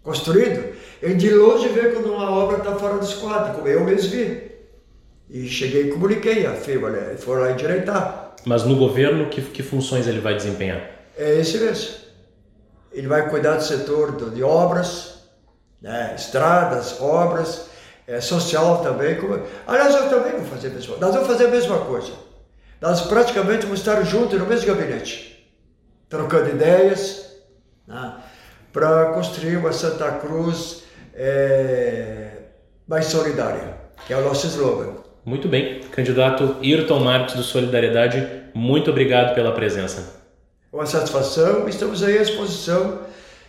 [0.02, 0.74] construído.
[1.02, 4.50] Ele de longe vê quando uma obra está fora do esquadro, como eu mesmo vi.
[5.28, 7.16] E cheguei e comuniquei a firma, né?
[7.16, 8.34] Foram lá endireitar.
[8.44, 10.80] Mas no governo, que, que funções ele vai desempenhar?
[11.16, 12.00] É esse mesmo.
[12.92, 15.20] Ele vai cuidar do setor de obras,
[15.80, 16.14] né?
[16.16, 17.66] estradas, obras,
[18.06, 19.16] é, social também.
[19.16, 19.40] Como...
[19.66, 21.00] Aliás, eu também vou fazer a mesma coisa.
[21.00, 22.12] Nós vamos fazer a mesma coisa.
[22.80, 25.29] Nós praticamente vamos estar juntos no mesmo gabinete,
[26.10, 27.40] trocando ideias,
[27.86, 28.14] né?
[28.72, 30.82] para construir uma Santa Cruz
[31.14, 32.32] é,
[32.86, 34.94] mais solidária, que é o nosso slogan.
[35.24, 35.80] Muito bem.
[35.92, 40.20] Candidato Ayrton Marques do Solidariedade, muito obrigado pela presença.
[40.72, 43.00] Uma satisfação, estamos aí à disposição.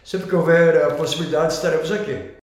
[0.04, 2.41] Sempre que houver a possibilidade, estaremos aqui.